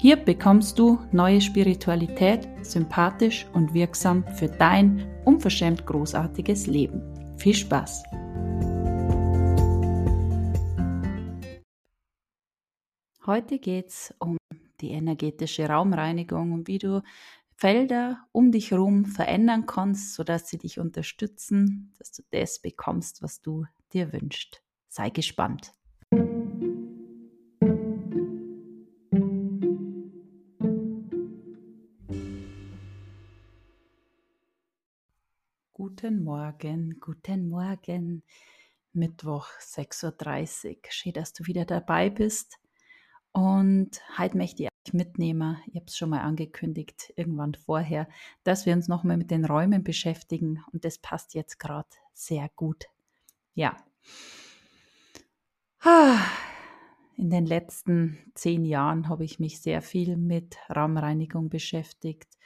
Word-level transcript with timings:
Hier 0.00 0.16
bekommst 0.16 0.78
du 0.78 0.98
neue 1.12 1.42
Spiritualität, 1.42 2.48
sympathisch 2.62 3.46
und 3.52 3.74
wirksam 3.74 4.24
für 4.34 4.48
dein 4.48 5.06
unverschämt 5.26 5.84
großartiges 5.84 6.66
Leben. 6.66 7.02
Viel 7.36 7.52
Spaß! 7.52 8.04
Heute 13.26 13.58
geht 13.58 13.88
es 13.88 14.14
um 14.18 14.38
die 14.80 14.92
energetische 14.92 15.68
Raumreinigung 15.68 16.52
und 16.52 16.66
wie 16.66 16.78
du 16.78 17.02
Felder 17.56 18.24
um 18.32 18.52
dich 18.52 18.70
herum 18.70 19.04
verändern 19.04 19.66
kannst, 19.66 20.14
sodass 20.14 20.48
sie 20.48 20.56
dich 20.56 20.80
unterstützen, 20.80 21.92
dass 21.98 22.10
du 22.12 22.22
das 22.30 22.58
bekommst, 22.58 23.20
was 23.20 23.42
du 23.42 23.66
dir 23.92 24.14
wünschst. 24.14 24.62
Sei 24.88 25.10
gespannt. 25.10 25.74
Guten 35.90 36.22
Morgen, 36.22 37.00
guten 37.00 37.48
Morgen. 37.48 38.22
Mittwoch 38.92 39.48
6.30 39.58 40.68
Uhr. 40.68 40.76
Schön, 40.88 41.12
dass 41.14 41.32
du 41.32 41.46
wieder 41.46 41.64
dabei 41.64 42.10
bist. 42.10 42.60
Und 43.32 44.00
heute 44.16 44.36
möchte 44.36 44.62
ich 44.62 44.68
euch 44.68 44.94
mitnehmen, 44.94 45.58
ich 45.66 45.74
habe 45.74 45.86
es 45.88 45.96
schon 45.96 46.10
mal 46.10 46.20
angekündigt, 46.20 47.12
irgendwann 47.16 47.54
vorher, 47.54 48.08
dass 48.44 48.66
wir 48.66 48.72
uns 48.74 48.86
nochmal 48.86 49.16
mit 49.16 49.32
den 49.32 49.44
Räumen 49.44 49.82
beschäftigen. 49.82 50.62
Und 50.72 50.84
das 50.84 50.98
passt 50.98 51.34
jetzt 51.34 51.58
gerade 51.58 51.88
sehr 52.12 52.48
gut. 52.54 52.86
Ja. 53.54 53.76
In 57.16 57.30
den 57.30 57.46
letzten 57.46 58.30
zehn 58.36 58.64
Jahren 58.64 59.08
habe 59.08 59.24
ich 59.24 59.40
mich 59.40 59.60
sehr 59.60 59.82
viel 59.82 60.16
mit 60.16 60.56
Raumreinigung 60.74 61.50
beschäftigt 61.50 62.38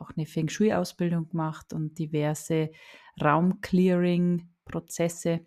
auch 0.00 0.10
eine 0.16 0.26
Feng 0.26 0.48
Shui-Ausbildung 0.48 1.28
gemacht 1.28 1.72
und 1.72 1.98
diverse 1.98 2.70
Raumclearing-Prozesse 3.22 5.46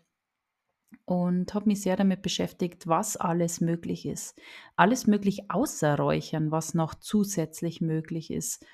und 1.06 1.54
habe 1.54 1.68
mich 1.68 1.82
sehr 1.82 1.96
damit 1.96 2.22
beschäftigt, 2.22 2.88
was 2.88 3.18
alles 3.18 3.62
möglich 3.62 4.06
ist. 4.06 4.40
Alles 4.76 5.08
möglich 5.08 5.50
außer 5.50 5.98
Räuchern, 5.98 6.52
was 6.52 6.74
noch 6.74 6.96
zusätzlich 6.96 7.82
möglich 7.82 8.32
ist. 8.32 8.66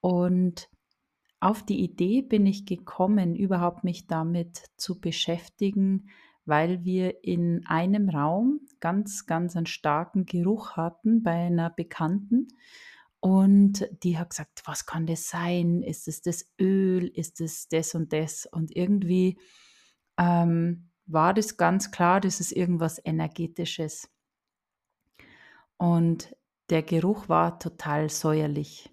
Und 0.00 0.68
auf 1.40 1.64
die 1.64 1.80
Idee 1.80 2.22
bin 2.22 2.46
ich 2.46 2.66
gekommen, 2.66 3.36
überhaupt 3.36 3.84
mich 3.84 4.06
damit 4.06 4.62
zu 4.76 5.00
beschäftigen, 5.00 6.08
weil 6.44 6.84
wir 6.84 7.24
in 7.24 7.66
einem 7.66 8.08
Raum 8.08 8.60
ganz, 8.80 9.26
ganz 9.26 9.56
einen 9.56 9.66
starken 9.66 10.26
Geruch 10.26 10.76
hatten 10.76 11.22
bei 11.22 11.46
einer 11.46 11.70
Bekannten. 11.70 12.48
Und 13.20 13.88
die 14.02 14.18
hat 14.18 14.30
gesagt, 14.30 14.62
was 14.66 14.86
kann 14.86 15.06
das 15.06 15.28
sein? 15.28 15.82
Ist 15.82 16.06
es 16.08 16.22
das 16.22 16.46
Öl? 16.60 17.08
Ist 17.08 17.40
es 17.40 17.68
das 17.68 17.94
und 17.94 18.12
das? 18.12 18.46
Und 18.46 18.74
irgendwie 18.74 19.38
ähm, 20.18 20.90
war 21.06 21.34
das 21.34 21.56
ganz 21.56 21.90
klar, 21.90 22.20
das 22.20 22.40
ist 22.40 22.52
irgendwas 22.52 23.00
Energetisches. 23.04 24.10
Und 25.76 26.36
der 26.70 26.82
Geruch 26.82 27.28
war 27.28 27.58
total 27.58 28.10
säuerlich. 28.10 28.90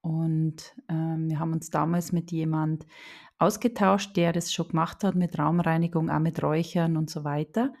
Und 0.00 0.74
ähm, 0.88 1.30
wir 1.30 1.38
haben 1.38 1.52
uns 1.52 1.70
damals 1.70 2.10
mit 2.10 2.32
jemand 2.32 2.86
ausgetauscht, 3.38 4.16
der 4.16 4.32
das 4.32 4.52
schon 4.52 4.68
gemacht 4.68 5.04
hat 5.04 5.14
mit 5.14 5.38
Raumreinigung, 5.38 6.10
auch 6.10 6.18
mit 6.18 6.42
Räuchern 6.42 6.96
und 6.96 7.10
so 7.10 7.24
weiter. 7.24 7.72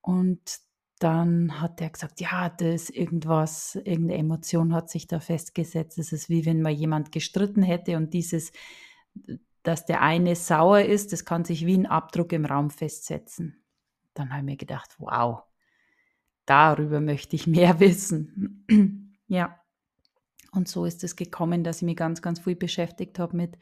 Und 0.00 0.60
dann 0.98 1.60
hat 1.60 1.80
er 1.80 1.90
gesagt, 1.90 2.20
ja, 2.20 2.48
das 2.48 2.90
irgendwas, 2.90 3.74
irgendeine 3.76 4.18
Emotion 4.18 4.74
hat 4.74 4.90
sich 4.90 5.06
da 5.06 5.20
festgesetzt. 5.20 5.98
Es 5.98 6.12
ist 6.12 6.28
wie 6.28 6.46
wenn 6.46 6.62
man 6.62 6.74
jemand 6.74 7.12
gestritten 7.12 7.62
hätte 7.62 7.96
und 7.96 8.14
dieses, 8.14 8.52
dass 9.62 9.86
der 9.86 10.02
eine 10.02 10.36
sauer 10.36 10.80
ist, 10.80 11.12
das 11.12 11.24
kann 11.24 11.44
sich 11.44 11.66
wie 11.66 11.76
ein 11.76 11.86
Abdruck 11.86 12.32
im 12.32 12.44
Raum 12.44 12.70
festsetzen. 12.70 13.62
Dann 14.14 14.30
habe 14.30 14.40
ich 14.40 14.44
mir 14.46 14.56
gedacht, 14.56 14.96
wow, 14.98 15.42
darüber 16.46 17.00
möchte 17.00 17.36
ich 17.36 17.46
mehr 17.46 17.80
wissen. 17.80 19.16
ja. 19.26 19.58
Und 20.52 20.66
so 20.66 20.86
ist 20.86 21.04
es 21.04 21.14
gekommen, 21.14 21.62
dass 21.62 21.78
ich 21.78 21.82
mich 21.82 21.96
ganz, 21.96 22.22
ganz 22.22 22.40
viel 22.40 22.56
beschäftigt 22.56 23.18
habe 23.18 23.36
mit 23.36 23.58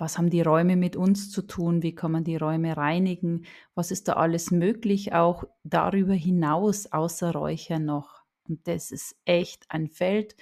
was 0.00 0.16
haben 0.16 0.30
die 0.30 0.42
Räume 0.42 0.76
mit 0.76 0.96
uns 0.96 1.30
zu 1.30 1.42
tun? 1.42 1.82
Wie 1.82 1.94
kann 1.94 2.12
man 2.12 2.24
die 2.24 2.36
Räume 2.36 2.76
reinigen? 2.76 3.44
Was 3.74 3.90
ist 3.90 4.08
da 4.08 4.14
alles 4.14 4.50
möglich, 4.50 5.12
auch 5.12 5.44
darüber 5.62 6.14
hinaus, 6.14 6.86
außer 6.86 7.32
Räuchern 7.32 7.84
noch? 7.84 8.22
Und 8.48 8.66
das 8.66 8.90
ist 8.90 9.16
echt 9.24 9.66
ein 9.68 9.88
Feld, 9.88 10.36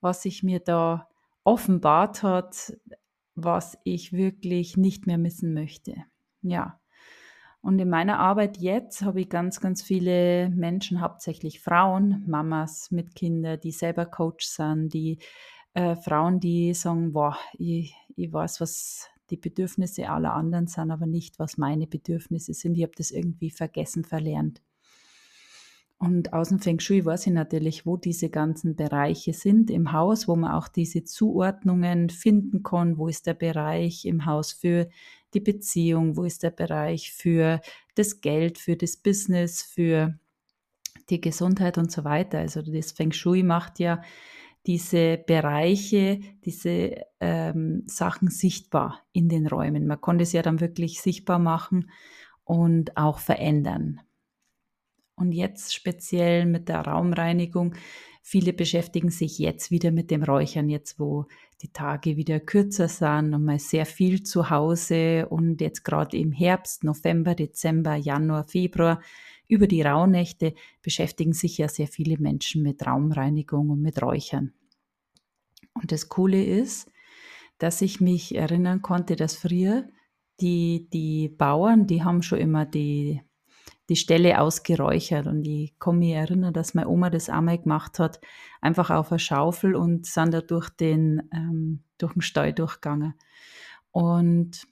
was 0.00 0.22
sich 0.22 0.42
mir 0.42 0.60
da 0.60 1.08
offenbart 1.42 2.22
hat, 2.22 2.76
was 3.34 3.78
ich 3.84 4.12
wirklich 4.12 4.76
nicht 4.76 5.06
mehr 5.06 5.18
missen 5.18 5.54
möchte. 5.54 6.04
Ja. 6.42 6.80
Und 7.60 7.78
in 7.78 7.88
meiner 7.88 8.18
Arbeit 8.18 8.58
jetzt 8.58 9.02
habe 9.02 9.22
ich 9.22 9.28
ganz, 9.28 9.60
ganz 9.60 9.82
viele 9.82 10.50
Menschen, 10.50 11.00
hauptsächlich 11.00 11.60
Frauen, 11.60 12.22
Mamas 12.26 12.90
mit 12.90 13.14
Kindern, 13.14 13.58
die 13.60 13.72
selber 13.72 14.06
Coach 14.06 14.46
sind, 14.46 14.92
die 14.94 15.18
äh, 15.74 15.96
Frauen, 15.96 16.40
die 16.40 16.72
sagen, 16.74 17.12
boah, 17.12 17.36
ich, 17.54 17.94
ich 18.18 18.32
weiß, 18.32 18.60
was 18.60 19.08
die 19.30 19.36
Bedürfnisse 19.36 20.08
aller 20.08 20.34
anderen 20.34 20.66
sind, 20.66 20.90
aber 20.90 21.06
nicht, 21.06 21.38
was 21.38 21.58
meine 21.58 21.86
Bedürfnisse 21.86 22.54
sind. 22.54 22.76
Ich 22.76 22.82
habe 22.82 22.92
das 22.96 23.10
irgendwie 23.10 23.50
vergessen, 23.50 24.04
verlernt. 24.04 24.62
Und 25.98 26.32
aus 26.32 26.50
dem 26.50 26.60
Feng 26.60 26.78
Shui 26.78 27.04
weiß 27.04 27.26
ich 27.26 27.32
natürlich, 27.32 27.84
wo 27.84 27.96
diese 27.96 28.30
ganzen 28.30 28.76
Bereiche 28.76 29.32
sind 29.32 29.68
im 29.68 29.90
Haus, 29.92 30.28
wo 30.28 30.36
man 30.36 30.52
auch 30.52 30.68
diese 30.68 31.02
Zuordnungen 31.02 32.08
finden 32.08 32.62
kann. 32.62 32.98
Wo 32.98 33.08
ist 33.08 33.26
der 33.26 33.34
Bereich 33.34 34.04
im 34.04 34.24
Haus 34.24 34.52
für 34.52 34.88
die 35.34 35.40
Beziehung? 35.40 36.16
Wo 36.16 36.22
ist 36.22 36.44
der 36.44 36.52
Bereich 36.52 37.12
für 37.12 37.60
das 37.96 38.20
Geld, 38.20 38.58
für 38.58 38.76
das 38.76 38.96
Business, 38.96 39.62
für 39.62 40.16
die 41.10 41.20
Gesundheit 41.20 41.78
und 41.78 41.90
so 41.90 42.04
weiter? 42.04 42.38
Also 42.38 42.62
das 42.62 42.92
Feng 42.92 43.10
Shui 43.10 43.42
macht 43.42 43.80
ja 43.80 44.00
diese 44.68 45.16
Bereiche, 45.16 46.20
diese 46.44 47.06
ähm, 47.20 47.84
Sachen 47.86 48.28
sichtbar 48.28 49.02
in 49.12 49.30
den 49.30 49.46
Räumen. 49.46 49.86
Man 49.86 50.00
konnte 50.00 50.24
es 50.24 50.32
ja 50.32 50.42
dann 50.42 50.60
wirklich 50.60 51.00
sichtbar 51.00 51.38
machen 51.38 51.90
und 52.44 52.96
auch 52.98 53.18
verändern. 53.18 54.00
Und 55.16 55.32
jetzt 55.32 55.74
speziell 55.74 56.44
mit 56.44 56.68
der 56.68 56.82
Raumreinigung. 56.82 57.74
Viele 58.22 58.52
beschäftigen 58.52 59.10
sich 59.10 59.38
jetzt 59.38 59.70
wieder 59.70 59.90
mit 59.90 60.10
dem 60.10 60.22
Räuchern, 60.22 60.68
jetzt 60.68 61.00
wo 61.00 61.24
die 61.62 61.72
Tage 61.72 62.18
wieder 62.18 62.38
kürzer 62.38 62.88
sind 62.88 63.32
und 63.32 63.46
mal 63.46 63.58
sehr 63.58 63.86
viel 63.86 64.22
zu 64.22 64.50
Hause 64.50 65.28
und 65.30 65.62
jetzt 65.62 65.82
gerade 65.82 66.18
im 66.18 66.30
Herbst, 66.30 66.84
November, 66.84 67.34
Dezember, 67.34 67.96
Januar, 67.96 68.46
Februar 68.46 69.00
über 69.48 69.66
die 69.66 69.80
Rauhnächte 69.80 70.54
beschäftigen 70.82 71.32
sich 71.32 71.56
ja 71.56 71.68
sehr 71.68 71.88
viele 71.88 72.18
Menschen 72.18 72.62
mit 72.62 72.86
Raumreinigung 72.86 73.70
und 73.70 73.80
mit 73.80 74.02
Räuchern. 74.02 74.52
Und 75.80 75.92
das 75.92 76.08
Coole 76.08 76.42
ist, 76.44 76.90
dass 77.58 77.82
ich 77.82 78.00
mich 78.00 78.34
erinnern 78.34 78.82
konnte, 78.82 79.16
dass 79.16 79.36
früher 79.36 79.86
die, 80.40 80.88
die 80.92 81.28
Bauern, 81.28 81.86
die 81.86 82.04
haben 82.04 82.22
schon 82.22 82.38
immer 82.38 82.64
die, 82.64 83.22
die 83.88 83.96
Stelle 83.96 84.40
ausgeräuchert. 84.40 85.26
Und 85.26 85.44
ich 85.46 85.78
kann 85.78 85.98
mich 85.98 86.12
erinnern, 86.12 86.52
dass 86.52 86.74
meine 86.74 86.88
Oma 86.88 87.10
das 87.10 87.28
einmal 87.28 87.58
gemacht 87.58 87.98
hat, 87.98 88.20
einfach 88.60 88.90
auf 88.90 89.10
eine 89.10 89.18
Schaufel 89.18 89.74
und 89.74 90.06
sind 90.06 90.32
da 90.32 90.40
durch 90.40 90.68
den, 90.68 91.28
ähm, 91.32 91.82
durch 91.98 92.12
den 92.12 92.22
Stall 92.22 92.52
durchgegangen. 92.52 93.14
Und 93.90 94.66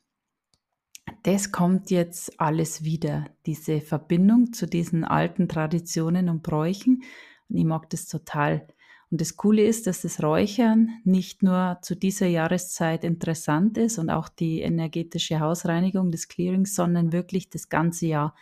das 1.22 1.50
kommt 1.52 1.90
jetzt 1.90 2.40
alles 2.40 2.84
wieder, 2.84 3.26
diese 3.46 3.80
Verbindung 3.80 4.52
zu 4.52 4.66
diesen 4.66 5.04
alten 5.04 5.48
Traditionen 5.48 6.28
und 6.28 6.42
Bräuchen. 6.42 7.02
Und 7.48 7.56
ich 7.56 7.64
mag 7.64 7.88
das 7.90 8.06
total. 8.06 8.66
Und 9.16 9.22
das 9.22 9.38
Coole 9.38 9.64
ist, 9.64 9.86
dass 9.86 10.02
das 10.02 10.22
Räuchern 10.22 10.90
nicht 11.02 11.42
nur 11.42 11.78
zu 11.80 11.96
dieser 11.96 12.26
Jahreszeit 12.26 13.02
interessant 13.02 13.78
ist 13.78 13.96
und 13.96 14.10
auch 14.10 14.28
die 14.28 14.60
energetische 14.60 15.40
Hausreinigung 15.40 16.10
des 16.10 16.28
Clearings, 16.28 16.74
sondern 16.74 17.12
wirklich 17.12 17.48
das 17.48 17.70
ganze 17.70 18.08
Jahr. 18.08 18.34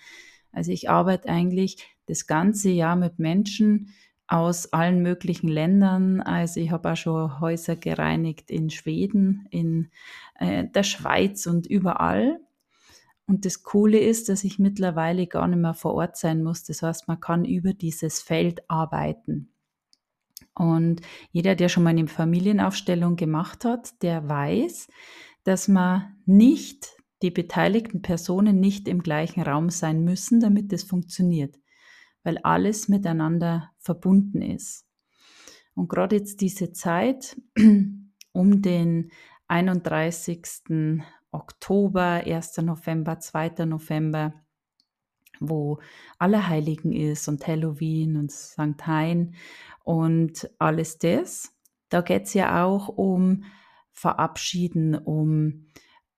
Also 0.50 0.72
ich 0.72 0.90
arbeite 0.90 1.28
eigentlich 1.28 1.86
das 2.06 2.26
ganze 2.26 2.70
Jahr 2.70 2.96
mit 2.96 3.20
Menschen, 3.20 3.94
aus 4.26 4.72
allen 4.72 5.00
möglichen 5.00 5.46
Ländern. 5.46 6.20
Also 6.20 6.58
ich 6.58 6.72
habe 6.72 6.90
auch 6.90 6.96
schon 6.96 7.38
Häuser 7.38 7.76
gereinigt 7.76 8.50
in 8.50 8.68
Schweden, 8.68 9.46
in 9.50 9.92
äh, 10.40 10.64
der 10.66 10.82
Schweiz 10.82 11.46
und 11.46 11.68
überall. 11.68 12.40
Und 13.28 13.44
das 13.44 13.62
Coole 13.62 14.00
ist, 14.00 14.28
dass 14.28 14.42
ich 14.42 14.58
mittlerweile 14.58 15.28
gar 15.28 15.46
nicht 15.46 15.60
mehr 15.60 15.74
vor 15.74 15.94
Ort 15.94 16.16
sein 16.16 16.42
muss. 16.42 16.64
Das 16.64 16.82
heißt, 16.82 17.06
man 17.06 17.20
kann 17.20 17.44
über 17.44 17.74
dieses 17.74 18.20
Feld 18.20 18.68
arbeiten. 18.68 19.53
Und 20.54 21.00
jeder, 21.32 21.54
der 21.56 21.68
schon 21.68 21.82
mal 21.82 21.90
eine 21.90 22.06
Familienaufstellung 22.06 23.16
gemacht 23.16 23.64
hat, 23.64 24.02
der 24.02 24.28
weiß, 24.28 24.88
dass 25.42 25.68
man 25.68 26.16
nicht, 26.26 26.88
die 27.22 27.30
beteiligten 27.30 28.02
Personen 28.02 28.60
nicht 28.60 28.86
im 28.86 29.02
gleichen 29.02 29.42
Raum 29.42 29.70
sein 29.70 30.04
müssen, 30.04 30.40
damit 30.40 30.72
es 30.72 30.84
funktioniert, 30.84 31.58
weil 32.22 32.38
alles 32.38 32.88
miteinander 32.88 33.70
verbunden 33.78 34.42
ist. 34.42 34.86
Und 35.74 35.88
gerade 35.88 36.16
jetzt 36.16 36.40
diese 36.40 36.72
Zeit 36.72 37.40
um 38.32 38.62
den 38.62 39.10
31. 39.48 40.92
Oktober, 41.30 42.22
1. 42.24 42.58
November, 42.58 43.18
2. 43.18 43.64
November, 43.66 44.34
wo 45.40 45.80
Allerheiligen 46.18 46.92
ist 46.92 47.28
und 47.28 47.46
Halloween 47.46 48.16
und 48.16 48.30
St. 48.30 48.86
Hein 48.86 49.34
und 49.84 50.50
alles 50.58 50.98
das. 50.98 51.54
Da 51.90 52.00
geht 52.00 52.24
es 52.24 52.34
ja 52.34 52.64
auch 52.64 52.88
um 52.88 53.44
Verabschieden, 53.92 54.96
um 54.96 55.66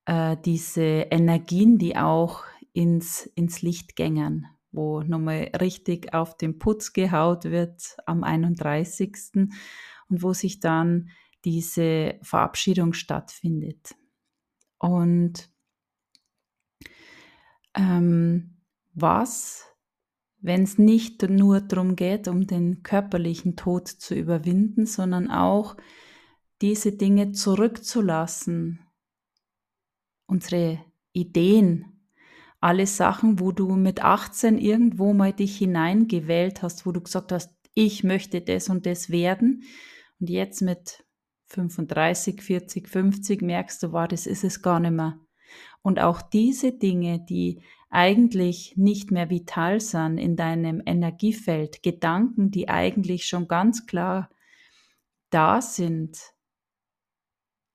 äh, 0.06 0.36
diese 0.44 0.82
Energien, 0.82 1.76
die 1.76 1.96
auch 1.96 2.44
ins, 2.72 3.26
ins 3.34 3.60
Licht 3.60 3.96
gängern, 3.96 4.46
wo 4.72 5.02
nochmal 5.02 5.50
richtig 5.60 6.14
auf 6.14 6.36
den 6.36 6.58
Putz 6.58 6.92
gehaut 6.92 7.44
wird 7.44 7.96
am 8.06 8.24
31. 8.24 9.12
und 10.08 10.22
wo 10.22 10.32
sich 10.32 10.60
dann 10.60 11.10
diese 11.44 12.18
Verabschiedung 12.22 12.92
stattfindet. 12.92 13.94
Und 14.78 15.50
ähm, 17.74 18.56
was 18.94 19.66
wenn 20.40 20.62
es 20.62 20.78
nicht 20.78 21.22
nur 21.28 21.60
darum 21.60 21.96
geht, 21.96 22.28
um 22.28 22.46
den 22.46 22.82
körperlichen 22.82 23.56
Tod 23.56 23.88
zu 23.88 24.14
überwinden, 24.14 24.86
sondern 24.86 25.30
auch 25.30 25.76
diese 26.60 26.92
Dinge 26.92 27.32
zurückzulassen, 27.32 28.80
unsere 30.26 30.78
Ideen, 31.12 32.08
alle 32.60 32.86
Sachen, 32.86 33.38
wo 33.38 33.52
du 33.52 33.76
mit 33.76 34.02
18 34.02 34.58
irgendwo 34.58 35.12
mal 35.12 35.32
dich 35.32 35.56
hineingewählt 35.58 36.62
hast, 36.62 36.86
wo 36.86 36.92
du 36.92 37.00
gesagt 37.00 37.32
hast, 37.32 37.54
ich 37.74 38.04
möchte 38.04 38.40
das 38.40 38.68
und 38.68 38.86
das 38.86 39.10
werden 39.10 39.62
und 40.20 40.30
jetzt 40.30 40.62
mit 40.62 41.04
35, 41.48 42.42
40, 42.42 42.88
50 42.88 43.42
merkst 43.42 43.82
du, 43.82 43.92
war, 43.92 44.08
das 44.08 44.26
ist 44.26 44.44
es 44.44 44.62
gar 44.62 44.80
nicht 44.80 44.92
mehr. 44.92 45.20
Und 45.82 46.00
auch 46.00 46.22
diese 46.22 46.72
Dinge, 46.72 47.24
die 47.28 47.62
eigentlich 47.88 48.76
nicht 48.76 49.10
mehr 49.10 49.30
vital 49.30 49.80
sind 49.80 50.18
in 50.18 50.36
deinem 50.36 50.82
Energiefeld, 50.84 51.82
Gedanken, 51.82 52.50
die 52.50 52.68
eigentlich 52.68 53.26
schon 53.26 53.48
ganz 53.48 53.86
klar 53.86 54.30
da 55.30 55.60
sind, 55.60 56.18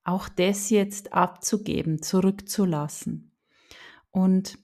auch 0.04 0.28
das 0.28 0.70
jetzt 0.70 1.12
abzugeben, 1.12 2.02
zurückzulassen. 2.02 3.32
Und 4.10 4.58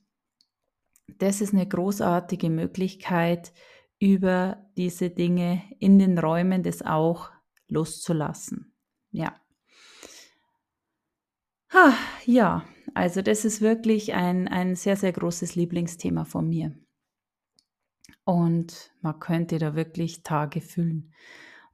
das 1.18 1.40
ist 1.40 1.54
eine 1.54 1.66
großartige 1.66 2.50
Möglichkeit, 2.50 3.52
über 4.00 4.64
diese 4.76 5.10
Dinge 5.10 5.62
in 5.80 5.98
den 5.98 6.18
Räumen 6.18 6.62
das 6.62 6.82
auch 6.82 7.30
loszulassen. 7.68 8.74
Ja. 9.10 9.40
Ha, 11.72 11.94
ja, 12.24 12.64
also 12.98 13.22
das 13.22 13.44
ist 13.44 13.60
wirklich 13.60 14.14
ein, 14.14 14.48
ein 14.48 14.74
sehr, 14.74 14.96
sehr 14.96 15.12
großes 15.12 15.54
Lieblingsthema 15.54 16.24
von 16.24 16.48
mir. 16.48 16.74
Und 18.24 18.90
man 19.02 19.20
könnte 19.20 19.58
da 19.58 19.76
wirklich 19.76 20.24
Tage 20.24 20.60
füllen. 20.60 21.14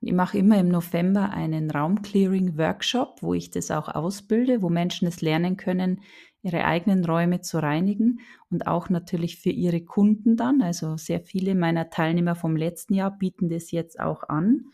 Ich 0.02 0.12
mache 0.12 0.36
immer 0.36 0.58
im 0.58 0.68
November 0.68 1.30
einen 1.30 1.70
Raumclearing-Workshop, 1.70 3.22
wo 3.22 3.32
ich 3.32 3.50
das 3.50 3.70
auch 3.70 3.88
ausbilde, 3.88 4.60
wo 4.60 4.68
Menschen 4.68 5.08
es 5.08 5.22
lernen 5.22 5.56
können, 5.56 6.02
ihre 6.42 6.66
eigenen 6.66 7.06
Räume 7.06 7.40
zu 7.40 7.58
reinigen 7.58 8.20
und 8.50 8.66
auch 8.66 8.90
natürlich 8.90 9.38
für 9.38 9.48
ihre 9.48 9.82
Kunden 9.82 10.36
dann. 10.36 10.60
Also 10.60 10.98
sehr 10.98 11.20
viele 11.20 11.54
meiner 11.54 11.88
Teilnehmer 11.88 12.34
vom 12.34 12.54
letzten 12.54 12.92
Jahr 12.92 13.16
bieten 13.16 13.48
das 13.48 13.70
jetzt 13.70 13.98
auch 13.98 14.28
an, 14.28 14.66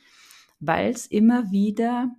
weil 0.58 0.90
es 0.90 1.06
immer 1.06 1.52
wieder 1.52 2.10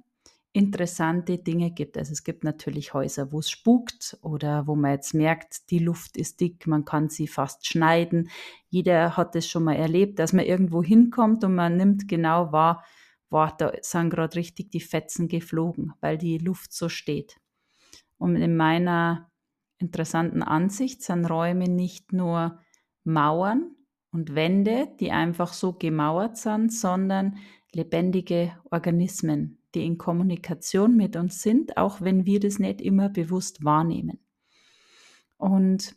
interessante 0.53 1.37
Dinge 1.37 1.71
gibt. 1.71 1.97
Also 1.97 2.11
es 2.11 2.23
gibt 2.23 2.43
natürlich 2.43 2.93
Häuser, 2.93 3.31
wo 3.31 3.39
es 3.39 3.49
spukt 3.49 4.17
oder 4.21 4.67
wo 4.67 4.75
man 4.75 4.91
jetzt 4.91 5.13
merkt, 5.13 5.69
die 5.71 5.79
Luft 5.79 6.17
ist 6.17 6.41
dick, 6.41 6.67
man 6.67 6.83
kann 6.83 7.09
sie 7.09 7.27
fast 7.27 7.65
schneiden. 7.65 8.29
Jeder 8.69 9.15
hat 9.15 9.35
es 9.35 9.47
schon 9.47 9.63
mal 9.63 9.75
erlebt, 9.75 10.19
dass 10.19 10.33
man 10.33 10.45
irgendwo 10.45 10.83
hinkommt 10.83 11.43
und 11.43 11.55
man 11.55 11.77
nimmt 11.77 12.07
genau 12.07 12.51
wahr, 12.51 12.83
wow, 13.29 13.49
da 13.57 13.71
sind 13.81 14.09
gerade 14.09 14.35
richtig 14.35 14.71
die 14.71 14.81
Fetzen 14.81 15.29
geflogen, 15.29 15.93
weil 16.01 16.17
die 16.17 16.37
Luft 16.37 16.73
so 16.73 16.89
steht. 16.89 17.37
Und 18.17 18.35
in 18.35 18.57
meiner 18.57 19.31
interessanten 19.79 20.43
Ansicht 20.43 21.01
sind 21.01 21.25
Räume 21.25 21.69
nicht 21.69 22.11
nur 22.11 22.59
Mauern 23.05 23.75
und 24.11 24.35
Wände, 24.35 24.89
die 24.99 25.11
einfach 25.11 25.53
so 25.53 25.73
gemauert 25.73 26.37
sind, 26.37 26.73
sondern 26.73 27.37
lebendige 27.73 28.53
Organismen, 28.69 29.60
die 29.73 29.85
in 29.85 29.97
Kommunikation 29.97 30.95
mit 30.95 31.15
uns 31.15 31.41
sind, 31.41 31.77
auch 31.77 32.01
wenn 32.01 32.25
wir 32.25 32.39
das 32.39 32.59
nicht 32.59 32.81
immer 32.81 33.09
bewusst 33.09 33.63
wahrnehmen. 33.63 34.19
Und 35.37 35.95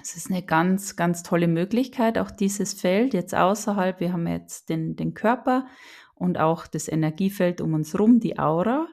es 0.00 0.16
ist 0.16 0.30
eine 0.30 0.42
ganz, 0.42 0.96
ganz 0.96 1.22
tolle 1.22 1.48
Möglichkeit, 1.48 2.18
auch 2.18 2.30
dieses 2.30 2.74
Feld 2.74 3.14
jetzt 3.14 3.34
außerhalb, 3.34 4.00
wir 4.00 4.12
haben 4.12 4.26
jetzt 4.26 4.68
den, 4.68 4.96
den 4.96 5.14
Körper 5.14 5.66
und 6.14 6.38
auch 6.38 6.66
das 6.66 6.88
Energiefeld 6.88 7.60
um 7.60 7.74
uns 7.74 7.92
herum, 7.92 8.20
die 8.20 8.38
Aura. 8.38 8.86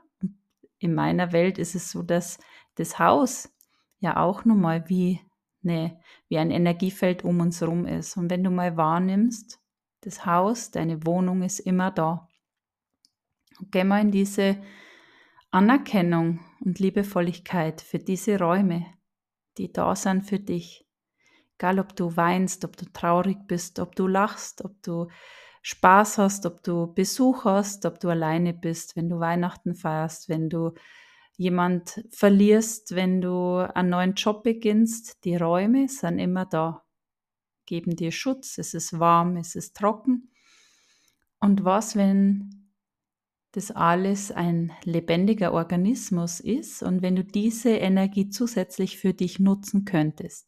In 0.80 0.94
meiner 0.94 1.32
Welt 1.32 1.58
ist 1.58 1.76
es 1.76 1.92
so, 1.92 2.02
dass 2.02 2.40
das 2.76 2.98
Haus 2.98 3.54
ja 4.00 4.18
auch 4.18 4.46
nochmal 4.46 4.90
wie, 4.90 5.20
eine, 5.64 6.00
wie 6.28 6.38
ein 6.38 6.52
Energiefeld 6.52 7.24
um 7.24 7.40
uns 7.40 7.62
herum 7.62 7.86
ist. 7.86 8.18
Und 8.18 8.30
wenn 8.30 8.44
du 8.44 8.50
mal 8.50 8.78
wahrnimmst, 8.78 9.60
das 10.02 10.26
Haus, 10.26 10.72
deine 10.72 11.06
Wohnung 11.06 11.44
ist 11.44 11.60
immer 11.60 11.92
da. 11.92 12.28
Geh 13.70 13.84
mal 13.84 14.02
in 14.02 14.12
diese 14.12 14.58
Anerkennung 15.52 16.40
und 16.62 16.80
Liebevolligkeit 16.80 17.82
für 17.82 18.00
diese 18.00 18.40
Räume, 18.40 18.86
die 19.58 19.72
da 19.72 19.96
sind 19.96 20.24
für 20.24 20.40
dich. 20.40 20.88
Egal, 21.58 21.80
ob 21.80 21.96
du 21.96 22.16
weinst, 22.16 22.66
ob 22.66 22.76
du 22.78 22.86
traurig 22.92 23.38
bist, 23.48 23.80
ob 23.80 23.96
du 23.96 24.08
lachst, 24.08 24.66
ob 24.66 24.82
du 24.82 25.10
Spaß 25.62 26.18
hast, 26.18 26.46
ob 26.46 26.64
du 26.64 26.92
Besuch 26.94 27.46
hast, 27.46 27.86
ob 27.86 28.00
du 28.00 28.10
alleine 28.10 28.54
bist, 28.54 28.96
wenn 28.96 29.10
du 29.10 29.20
Weihnachten 29.20 29.76
feierst, 29.76 30.28
wenn 30.28 30.50
du 30.50 30.74
jemand 31.38 32.04
verlierst, 32.12 32.96
wenn 32.96 33.22
du 33.22 33.58
einen 33.76 33.90
neuen 33.90 34.14
Job 34.14 34.44
beginnst. 34.44 35.24
Die 35.24 35.36
Räume 35.36 35.88
sind 35.88 36.18
immer 36.18 36.46
da, 36.46 36.84
geben 37.66 37.96
dir 37.96 38.12
Schutz, 38.12 38.58
es 38.58 38.74
ist 38.74 39.00
warm, 39.00 39.38
es 39.38 39.56
ist 39.56 39.76
trocken. 39.76 40.32
Und 41.40 41.64
was, 41.66 41.96
wenn 41.96 42.61
das 43.52 43.72
alles 43.72 44.32
ein 44.32 44.72
lebendiger 44.84 45.54
Organismus 45.54 46.40
ist 46.40 46.84
und 46.84 47.02
wenn 47.02 47.16
du 47.16 47.24
diese 47.24 47.72
Energie 47.72 48.30
zusätzlich 48.30 48.98
für 48.98 49.14
dich 49.14 49.40
nutzen 49.40 49.84
könntest. 49.84 50.48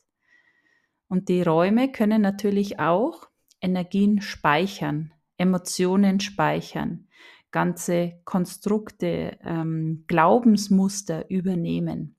Und 1.09 1.27
die 1.29 1.41
Räume 1.41 1.91
können 1.91 2.21
natürlich 2.21 2.79
auch 2.79 3.27
Energien 3.61 4.21
speichern, 4.21 5.13
Emotionen 5.37 6.19
speichern, 6.19 7.07
ganze 7.51 8.21
Konstrukte, 8.23 9.37
ähm, 9.41 10.05
Glaubensmuster 10.07 11.29
übernehmen. 11.29 12.15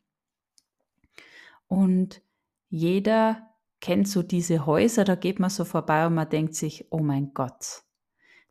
Und 1.66 2.22
jeder 2.68 3.54
kennt 3.80 4.06
so 4.08 4.22
diese 4.22 4.64
Häuser, 4.64 5.04
da 5.04 5.14
geht 5.14 5.38
man 5.40 5.50
so 5.50 5.64
vorbei 5.64 6.06
und 6.06 6.14
man 6.14 6.28
denkt 6.28 6.54
sich, 6.54 6.86
oh 6.90 7.00
mein 7.00 7.32
Gott, 7.34 7.82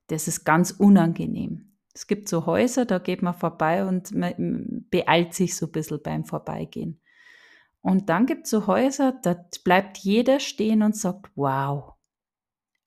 das 0.08 0.28
ist 0.28 0.44
ganz 0.44 0.72
unangenehm. 0.72 1.73
Es 1.94 2.08
gibt 2.08 2.28
so 2.28 2.46
Häuser, 2.46 2.86
da 2.86 3.00
geht 3.00 3.22
man 3.22 3.34
vorbei 3.34 3.86
und 3.86 4.14
man 4.14 4.86
beeilt 4.90 5.34
sich 5.34 5.56
so 5.56 5.68
ein 5.68 5.72
bisschen 5.72 6.02
beim 6.02 6.26
Vorbeigehen. 6.26 7.00
Und 7.82 8.10
dann 8.10 8.26
gibt 8.26 8.46
es 8.46 8.50
so 8.50 8.66
Häuser, 8.66 9.12
da 9.22 9.46
bleibt 9.64 9.98
jeder 10.00 10.40
stehen 10.40 10.82
und 10.84 10.96
sagt, 10.96 11.32
wow, 11.36 11.94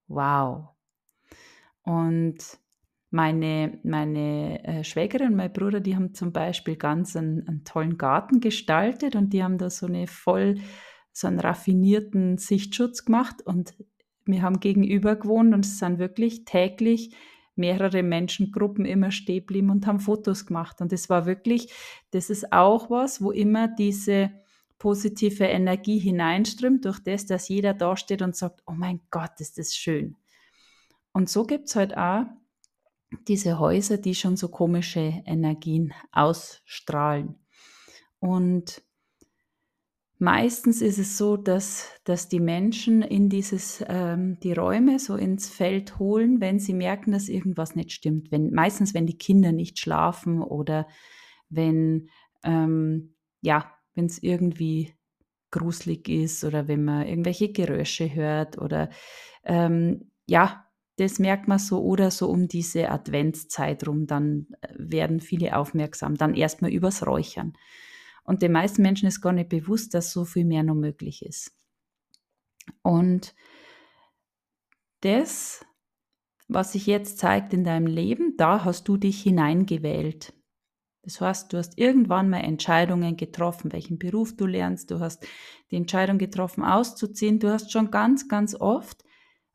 wow. 0.08 0.70
Und 1.82 2.38
meine, 3.10 3.78
meine 3.84 4.64
äh, 4.64 4.84
Schwägerin 4.84 5.28
und 5.28 5.36
mein 5.36 5.52
Bruder, 5.52 5.80
die 5.80 5.94
haben 5.94 6.14
zum 6.14 6.32
Beispiel 6.32 6.76
ganz 6.76 7.14
einen, 7.14 7.46
einen, 7.46 7.64
tollen 7.64 7.98
Garten 7.98 8.40
gestaltet 8.40 9.16
und 9.16 9.32
die 9.32 9.44
haben 9.44 9.58
da 9.58 9.70
so 9.70 9.86
eine 9.86 10.06
voll, 10.06 10.56
so 11.12 11.26
einen 11.26 11.40
raffinierten 11.40 12.38
Sichtschutz 12.38 13.04
gemacht 13.04 13.42
und 13.44 13.74
wir 14.24 14.42
haben 14.42 14.60
gegenüber 14.60 15.14
gewohnt 15.14 15.54
und 15.54 15.64
es 15.64 15.78
sind 15.78 15.98
wirklich 15.98 16.44
täglich 16.44 17.14
mehrere 17.56 18.02
Menschengruppen 18.02 18.84
immer 18.84 19.10
stehen 19.10 19.40
geblieben 19.40 19.70
und 19.70 19.86
haben 19.86 20.00
Fotos 20.00 20.46
gemacht. 20.46 20.80
Und 20.80 20.92
das 20.92 21.08
war 21.08 21.26
wirklich, 21.26 21.72
das 22.10 22.30
ist 22.30 22.52
auch 22.52 22.90
was, 22.90 23.22
wo 23.22 23.30
immer 23.30 23.68
diese 23.68 24.30
positive 24.78 25.44
Energie 25.44 25.98
hineinströmt, 25.98 26.84
durch 26.84 27.00
das, 27.00 27.26
dass 27.26 27.48
jeder 27.48 27.74
da 27.74 27.96
steht 27.96 28.22
und 28.22 28.36
sagt, 28.36 28.62
oh 28.66 28.74
mein 28.74 29.00
Gott, 29.10 29.40
ist 29.40 29.58
das 29.58 29.74
schön. 29.74 30.16
Und 31.12 31.30
so 31.30 31.44
gibt 31.44 31.68
es 31.68 31.76
halt 31.76 31.96
auch 31.96 32.24
diese 33.26 33.58
Häuser, 33.58 33.96
die 33.98 34.14
schon 34.14 34.36
so 34.36 34.48
komische 34.48 35.22
Energien 35.24 35.94
ausstrahlen. 36.12 37.36
Und 38.18 38.82
meistens 40.18 40.82
ist 40.82 40.98
es 40.98 41.18
so, 41.18 41.36
dass, 41.36 41.90
dass 42.04 42.28
die 42.28 42.40
Menschen 42.40 43.02
in 43.02 43.28
dieses, 43.28 43.84
ähm, 43.88 44.38
die 44.40 44.52
Räume 44.52 44.98
so 44.98 45.16
ins 45.16 45.48
Feld 45.48 45.98
holen, 45.98 46.40
wenn 46.40 46.58
sie 46.58 46.74
merken, 46.74 47.12
dass 47.12 47.28
irgendwas 47.28 47.74
nicht 47.76 47.92
stimmt. 47.92 48.30
Wenn, 48.30 48.52
meistens, 48.52 48.94
wenn 48.94 49.06
die 49.06 49.18
Kinder 49.18 49.52
nicht 49.52 49.78
schlafen 49.78 50.42
oder 50.42 50.86
wenn, 51.48 52.08
ähm, 52.44 53.14
ja, 53.42 53.72
wenn 53.94 54.06
es 54.06 54.22
irgendwie 54.22 54.94
gruselig 55.50 56.08
ist 56.08 56.44
oder 56.44 56.68
wenn 56.68 56.84
man 56.84 57.06
irgendwelche 57.06 57.52
Geräusche 57.52 58.14
hört 58.14 58.58
oder 58.58 58.90
ähm, 59.44 60.10
ja, 60.26 60.66
das 60.96 61.18
merkt 61.18 61.46
man 61.46 61.58
so 61.58 61.82
oder 61.82 62.10
so 62.10 62.28
um 62.28 62.48
diese 62.48 62.90
Adventszeit 62.90 63.86
rum, 63.86 64.06
dann 64.06 64.48
äh, 64.60 64.68
werden 64.76 65.20
viele 65.20 65.56
aufmerksam, 65.56 66.16
dann 66.16 66.34
erstmal 66.34 66.72
übers 66.72 67.06
Räuchern. 67.06 67.52
Und 68.26 68.42
den 68.42 68.52
meisten 68.52 68.82
Menschen 68.82 69.08
ist 69.08 69.20
gar 69.20 69.32
nicht 69.32 69.48
bewusst, 69.48 69.94
dass 69.94 70.12
so 70.12 70.24
viel 70.24 70.44
mehr 70.44 70.62
noch 70.62 70.74
möglich 70.74 71.24
ist. 71.24 71.52
Und 72.82 73.34
das, 75.00 75.64
was 76.48 76.72
sich 76.72 76.86
jetzt 76.86 77.18
zeigt 77.18 77.54
in 77.54 77.64
deinem 77.64 77.86
Leben, 77.86 78.36
da 78.36 78.64
hast 78.64 78.88
du 78.88 78.96
dich 78.96 79.22
hineingewählt. 79.22 80.32
Das 81.02 81.20
heißt, 81.20 81.52
du 81.52 81.58
hast 81.58 81.78
irgendwann 81.78 82.28
mal 82.28 82.40
Entscheidungen 82.40 83.16
getroffen, 83.16 83.72
welchen 83.72 83.96
Beruf 83.96 84.36
du 84.36 84.44
lernst, 84.44 84.90
du 84.90 84.98
hast 84.98 85.24
die 85.70 85.76
Entscheidung 85.76 86.18
getroffen, 86.18 86.64
auszuziehen, 86.64 87.38
du 87.38 87.52
hast 87.52 87.70
schon 87.70 87.92
ganz, 87.92 88.26
ganz 88.26 88.56
oft 88.56 89.04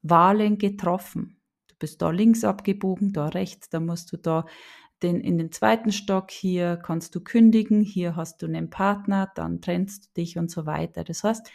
Wahlen 0.01 0.57
getroffen. 0.57 1.41
Du 1.67 1.75
bist 1.77 2.01
da 2.01 2.09
links 2.09 2.45
abgebogen, 2.45 3.11
da 3.11 3.27
rechts, 3.27 3.69
da 3.69 3.81
musst 3.81 4.13
du 4.13 4.17
da 4.17 4.45
den, 5.03 5.20
in 5.22 5.38
den 5.38 5.51
zweiten 5.51 5.91
Stock, 5.91 6.31
hier 6.31 6.77
kannst 6.77 7.15
du 7.15 7.22
kündigen, 7.22 7.81
hier 7.81 8.15
hast 8.15 8.41
du 8.41 8.46
einen 8.46 8.70
Partner, 8.70 9.31
dann 9.36 9.62
trennst 9.62 10.05
du 10.05 10.22
dich 10.22 10.38
und 10.38 10.51
so 10.51 10.65
weiter. 10.65 11.03
Das 11.03 11.24
heißt, 11.24 11.51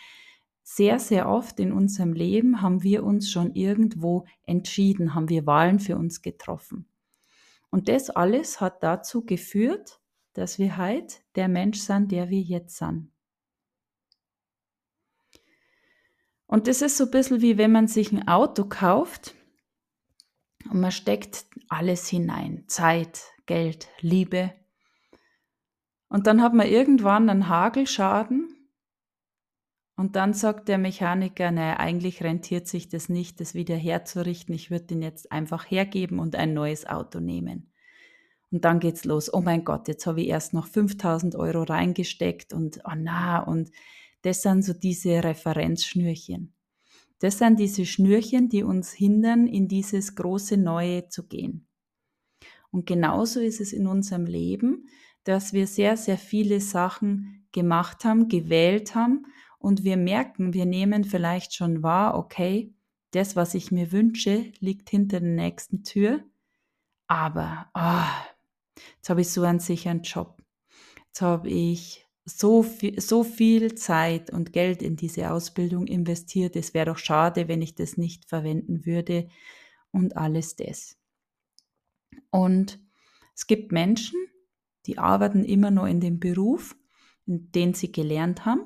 sehr, 0.62 0.99
sehr 0.99 1.29
oft 1.29 1.61
in 1.61 1.73
unserem 1.73 2.12
Leben 2.12 2.61
haben 2.61 2.83
wir 2.83 3.05
uns 3.05 3.31
schon 3.31 3.55
irgendwo 3.55 4.25
entschieden, 4.47 5.15
haben 5.15 5.29
wir 5.29 5.47
Wahlen 5.47 5.79
für 5.79 5.97
uns 5.97 6.23
getroffen. 6.23 6.88
Und 7.71 7.88
das 7.88 8.11
alles 8.11 8.61
hat 8.61 8.83
dazu 8.83 9.25
geführt, 9.25 10.00
dass 10.33 10.59
wir 10.59 10.76
heute 10.76 11.17
der 11.37 11.49
Mensch 11.49 11.79
sind, 11.79 12.11
der 12.11 12.31
wir 12.31 12.41
jetzt 12.41 12.79
sind. 12.79 13.12
Und 16.47 16.69
das 16.69 16.83
ist 16.83 16.97
so 16.97 17.05
ein 17.05 17.11
bisschen 17.11 17.43
wie 17.43 17.59
wenn 17.59 17.73
man 17.73 17.88
sich 17.88 18.12
ein 18.12 18.26
Auto 18.26 18.65
kauft 18.65 19.35
und 20.71 20.81
man 20.81 20.93
steckt 20.93 21.47
alles 21.69 22.09
hinein. 22.09 22.65
Zeit, 22.67 23.25
Geld, 23.47 23.88
Liebe. 24.00 24.53
Und 26.09 26.26
dann 26.26 26.43
hat 26.43 26.55
man 26.55 26.67
irgendwann 26.67 27.29
einen 27.29 27.49
Hagelschaden 27.49 28.57
und 29.97 30.15
dann 30.15 30.35
sagt 30.35 30.69
der 30.69 30.76
Mechaniker, 30.79 31.50
naja, 31.50 31.79
eigentlich 31.79 32.23
rentiert 32.23 32.69
sich 32.69 32.88
das 32.88 33.09
nicht, 33.09 33.41
das 33.41 33.55
wieder 33.55 33.76
herzurichten. 33.76 34.55
Ich 34.55 34.71
würde 34.71 34.87
den 34.87 35.03
jetzt 35.03 35.33
einfach 35.33 35.71
hergeben 35.71 36.19
und 36.19 36.37
ein 36.37 36.53
neues 36.53 36.87
Auto 36.87 37.19
nehmen. 37.19 37.73
Und 38.50 38.65
dann 38.65 38.79
geht's 38.79 39.05
los. 39.05 39.33
Oh 39.33 39.41
mein 39.41 39.65
Gott, 39.65 39.88
jetzt 39.88 40.07
habe 40.07 40.21
ich 40.21 40.29
erst 40.29 40.53
noch 40.53 40.67
5000 40.67 41.35
Euro 41.35 41.62
reingesteckt 41.62 42.53
und 42.53 42.81
oh 42.85 42.95
na, 42.95 43.41
und 43.43 43.71
das 44.23 44.43
sind 44.43 44.62
so 44.62 44.75
diese 44.75 45.25
Referenzschnürchen. 45.25 46.55
Das 47.19 47.38
sind 47.38 47.59
diese 47.59 47.87
Schnürchen, 47.87 48.50
die 48.50 48.62
uns 48.62 48.93
hindern, 48.93 49.47
in 49.47 49.67
dieses 49.67 50.15
große 50.15 50.59
Neue 50.59 51.09
zu 51.09 51.26
gehen. 51.26 51.65
Und 52.76 52.85
genauso 52.85 53.40
ist 53.40 53.62
es 53.62 53.73
in 53.73 53.87
unserem 53.87 54.26
Leben, 54.26 54.90
dass 55.25 55.54
wir 55.54 55.66
sehr, 55.66 55.97
sehr 55.97 56.18
viele 56.18 56.61
Sachen 56.61 57.49
gemacht 57.50 58.04
haben, 58.04 58.28
gewählt 58.28 58.95
haben 58.95 59.25
und 59.59 59.83
wir 59.83 59.97
merken, 59.97 60.52
wir 60.52 60.66
nehmen 60.66 61.02
vielleicht 61.02 61.54
schon 61.54 61.83
wahr, 61.83 62.18
okay, 62.18 62.75
das, 63.12 63.35
was 63.35 63.54
ich 63.54 63.73
mir 63.73 63.92
wünsche, 63.92 64.52
liegt 64.61 64.90
hinter 64.90 65.21
der 65.21 65.30
nächsten 65.30 65.85
Tür, 65.85 66.23
aber 67.06 67.71
oh, 67.73 68.83
jetzt 68.97 69.09
habe 69.09 69.23
ich 69.23 69.30
so 69.30 69.40
einen 69.40 69.59
sicheren 69.59 70.02
Job. 70.02 70.37
Jetzt 71.06 71.23
habe 71.23 71.49
ich 71.49 72.06
so 72.26 72.62
viel, 72.62 73.00
so 73.00 73.25
viel 73.25 73.75
Zeit 73.75 74.28
und 74.28 74.52
Geld 74.52 74.83
in 74.83 74.97
diese 74.97 75.30
Ausbildung 75.30 75.87
investiert. 75.87 76.56
Es 76.56 76.75
wäre 76.75 76.92
doch 76.92 76.99
schade, 76.99 77.49
wenn 77.49 77.62
ich 77.62 77.75
das 77.75 77.97
nicht 77.97 78.26
verwenden 78.26 78.85
würde 78.85 79.28
und 79.92 80.18
alles 80.18 80.56
das. 80.56 80.99
Und 82.31 82.79
es 83.35 83.47
gibt 83.47 83.73
Menschen, 83.73 84.19
die 84.87 84.99
arbeiten 84.99 85.45
immer 85.45 85.71
nur 85.71 85.89
in 85.89 86.01
dem 86.01 86.21
Beruf, 86.21 86.77
in 87.27 87.51
den 87.53 87.75
sie 87.75 87.93
gelernt 87.93 88.45
haben, 88.45 88.61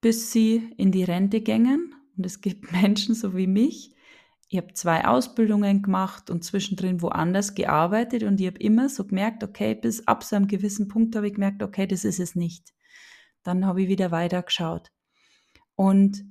bis 0.00 0.32
sie 0.32 0.70
in 0.76 0.92
die 0.92 1.04
Rente 1.04 1.40
gängen. 1.40 1.94
Und 2.16 2.26
es 2.26 2.40
gibt 2.40 2.72
Menschen 2.82 3.14
so 3.14 3.36
wie 3.36 3.46
mich, 3.46 3.94
ich 4.52 4.56
habe 4.56 4.74
zwei 4.74 5.04
Ausbildungen 5.04 5.80
gemacht 5.80 6.28
und 6.28 6.44
zwischendrin 6.44 7.02
woanders 7.02 7.54
gearbeitet 7.54 8.24
und 8.24 8.40
ich 8.40 8.48
habe 8.48 8.58
immer 8.58 8.88
so 8.88 9.06
gemerkt, 9.06 9.44
okay, 9.44 9.76
bis 9.76 10.08
ab 10.08 10.24
so 10.24 10.34
einem 10.34 10.48
gewissen 10.48 10.88
Punkt 10.88 11.14
habe 11.14 11.28
ich 11.28 11.34
gemerkt, 11.34 11.62
okay, 11.62 11.86
das 11.86 12.04
ist 12.04 12.18
es 12.18 12.34
nicht. 12.34 12.74
Dann 13.44 13.64
habe 13.64 13.82
ich 13.82 13.88
wieder 13.88 14.10
weitergeschaut. 14.10 14.90
Und 15.76 16.24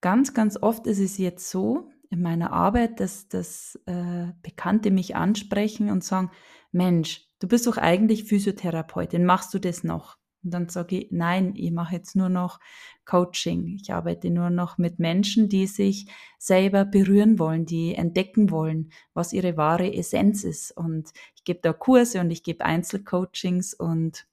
ganz, 0.00 0.34
ganz 0.34 0.56
oft 0.56 0.86
ist 0.86 1.00
es 1.00 1.18
jetzt 1.18 1.50
so 1.50 1.90
in 2.10 2.22
meiner 2.22 2.52
Arbeit, 2.52 3.00
dass, 3.00 3.28
dass 3.28 3.78
äh, 3.86 4.32
Bekannte 4.42 4.90
mich 4.90 5.16
ansprechen 5.16 5.90
und 5.90 6.04
sagen, 6.04 6.30
Mensch, 6.72 7.26
du 7.40 7.48
bist 7.48 7.66
doch 7.66 7.76
eigentlich 7.76 8.24
Physiotherapeutin, 8.24 9.24
machst 9.24 9.52
du 9.54 9.58
das 9.58 9.84
noch? 9.84 10.16
Und 10.44 10.54
dann 10.54 10.68
sage 10.68 10.98
ich, 10.98 11.08
nein, 11.10 11.54
ich 11.56 11.72
mache 11.72 11.96
jetzt 11.96 12.14
nur 12.14 12.28
noch 12.28 12.60
Coaching. 13.04 13.78
Ich 13.80 13.92
arbeite 13.92 14.30
nur 14.30 14.50
noch 14.50 14.78
mit 14.78 14.98
Menschen, 14.98 15.48
die 15.48 15.66
sich 15.66 16.06
selber 16.38 16.84
berühren 16.84 17.38
wollen, 17.38 17.66
die 17.66 17.94
entdecken 17.94 18.50
wollen, 18.50 18.92
was 19.14 19.32
ihre 19.32 19.56
wahre 19.56 19.92
Essenz 19.92 20.44
ist. 20.44 20.70
Und 20.70 21.10
ich 21.34 21.44
gebe 21.44 21.60
da 21.62 21.72
Kurse 21.72 22.20
und 22.20 22.30
ich 22.30 22.44
gebe 22.44 22.64
Einzelcoachings 22.64 23.74
und 23.74 24.28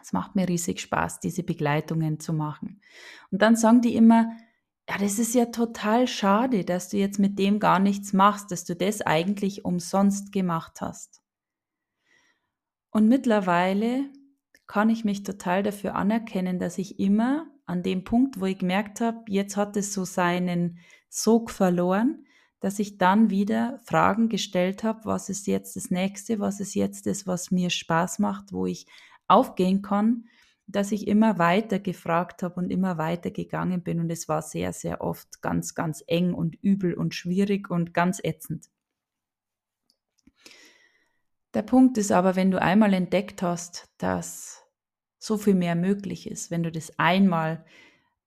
es 0.00 0.12
macht 0.12 0.36
mir 0.36 0.48
riesig 0.48 0.80
Spaß, 0.80 1.18
diese 1.18 1.42
Begleitungen 1.42 2.20
zu 2.20 2.32
machen. 2.32 2.80
Und 3.32 3.42
dann 3.42 3.56
sagen 3.56 3.80
die 3.80 3.96
immer, 3.96 4.30
ja, 4.88 4.98
das 4.98 5.18
ist 5.18 5.34
ja 5.34 5.46
total 5.46 6.06
schade, 6.06 6.64
dass 6.64 6.88
du 6.88 6.96
jetzt 6.96 7.18
mit 7.18 7.38
dem 7.38 7.58
gar 7.58 7.78
nichts 7.78 8.12
machst, 8.12 8.50
dass 8.52 8.64
du 8.64 8.76
das 8.76 9.02
eigentlich 9.02 9.64
umsonst 9.64 10.32
gemacht 10.32 10.80
hast. 10.80 11.22
Und 12.90 13.08
mittlerweile 13.08 14.10
kann 14.66 14.88
ich 14.88 15.04
mich 15.04 15.22
total 15.22 15.62
dafür 15.62 15.94
anerkennen, 15.94 16.58
dass 16.58 16.78
ich 16.78 16.98
immer 16.98 17.46
an 17.66 17.82
dem 17.82 18.04
Punkt, 18.04 18.40
wo 18.40 18.46
ich 18.46 18.58
gemerkt 18.58 19.00
habe, 19.00 19.24
jetzt 19.28 19.56
hat 19.56 19.76
es 19.76 19.92
so 19.92 20.04
seinen 20.04 20.78
Sog 21.08 21.50
verloren, 21.50 22.24
dass 22.60 22.78
ich 22.78 22.96
dann 22.96 23.28
wieder 23.28 23.80
Fragen 23.84 24.28
gestellt 24.28 24.82
habe, 24.82 25.04
was 25.04 25.28
ist 25.28 25.46
jetzt 25.46 25.76
das 25.76 25.90
nächste, 25.90 26.38
was 26.38 26.60
ist 26.60 26.74
jetzt 26.74 27.06
das, 27.06 27.26
was 27.26 27.50
mir 27.50 27.70
Spaß 27.70 28.18
macht, 28.18 28.52
wo 28.52 28.66
ich 28.66 28.86
aufgehen 29.28 29.82
kann, 29.82 30.28
dass 30.66 30.92
ich 30.92 31.06
immer 31.06 31.38
weiter 31.38 31.78
gefragt 31.78 32.42
habe 32.42 32.56
und 32.56 32.70
immer 32.70 32.98
weiter 32.98 33.30
gegangen 33.30 33.82
bin 33.82 34.00
und 34.00 34.10
es 34.10 34.28
war 34.28 34.42
sehr, 34.42 34.72
sehr 34.72 35.00
oft 35.00 35.40
ganz, 35.40 35.74
ganz 35.74 36.02
eng 36.06 36.34
und 36.34 36.56
übel 36.62 36.94
und 36.94 37.14
schwierig 37.14 37.70
und 37.70 37.94
ganz 37.94 38.20
ätzend. 38.22 38.68
Der 41.54 41.62
Punkt 41.62 41.96
ist 41.98 42.12
aber, 42.12 42.36
wenn 42.36 42.50
du 42.50 42.60
einmal 42.60 42.92
entdeckt 42.92 43.42
hast, 43.42 43.88
dass 43.98 44.62
so 45.18 45.38
viel 45.38 45.54
mehr 45.54 45.74
möglich 45.74 46.30
ist, 46.30 46.50
wenn 46.50 46.62
du 46.62 46.70
das 46.70 46.98
einmal 46.98 47.64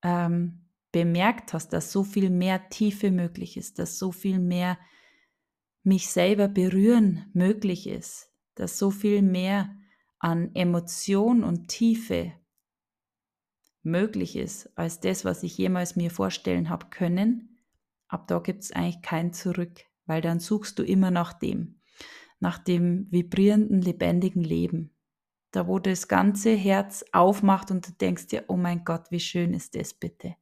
ähm, 0.01 0.65
bemerkt 0.91 1.53
hast, 1.53 1.73
dass 1.73 1.91
so 1.91 2.03
viel 2.03 2.29
mehr 2.29 2.69
Tiefe 2.69 3.11
möglich 3.11 3.57
ist, 3.57 3.79
dass 3.79 3.99
so 3.99 4.11
viel 4.11 4.39
mehr 4.39 4.79
mich 5.83 6.09
selber 6.09 6.47
berühren 6.47 7.29
möglich 7.33 7.87
ist, 7.87 8.31
dass 8.55 8.77
so 8.77 8.91
viel 8.91 9.21
mehr 9.21 9.75
an 10.19 10.53
Emotion 10.53 11.43
und 11.43 11.67
Tiefe 11.67 12.33
möglich 13.83 14.35
ist 14.35 14.77
als 14.77 14.99
das, 14.99 15.25
was 15.25 15.43
ich 15.43 15.57
jemals 15.57 15.95
mir 15.95 16.11
vorstellen 16.11 16.69
habe 16.69 16.87
können, 16.89 17.57
ab 18.07 18.27
da 18.27 18.39
gibt 18.39 18.63
es 18.63 18.71
eigentlich 18.71 19.01
kein 19.01 19.33
Zurück, 19.33 19.85
weil 20.05 20.21
dann 20.21 20.39
suchst 20.39 20.77
du 20.77 20.83
immer 20.83 21.11
nach 21.11 21.33
dem 21.33 21.79
nach 22.39 22.57
dem 22.57 23.07
vibrierenden, 23.11 23.81
lebendigen 23.81 24.43
Leben. 24.43 24.91
Da, 25.51 25.67
wo 25.67 25.79
das 25.79 26.07
ganze 26.07 26.51
Herz 26.51 27.03
aufmacht 27.11 27.71
und 27.71 27.87
du 27.87 27.91
denkst 27.91 28.27
dir, 28.27 28.45
oh 28.47 28.55
mein 28.55 28.85
Gott, 28.85 29.11
wie 29.11 29.19
schön 29.19 29.53
ist 29.53 29.75
das 29.75 29.93
bitte. 29.93 30.35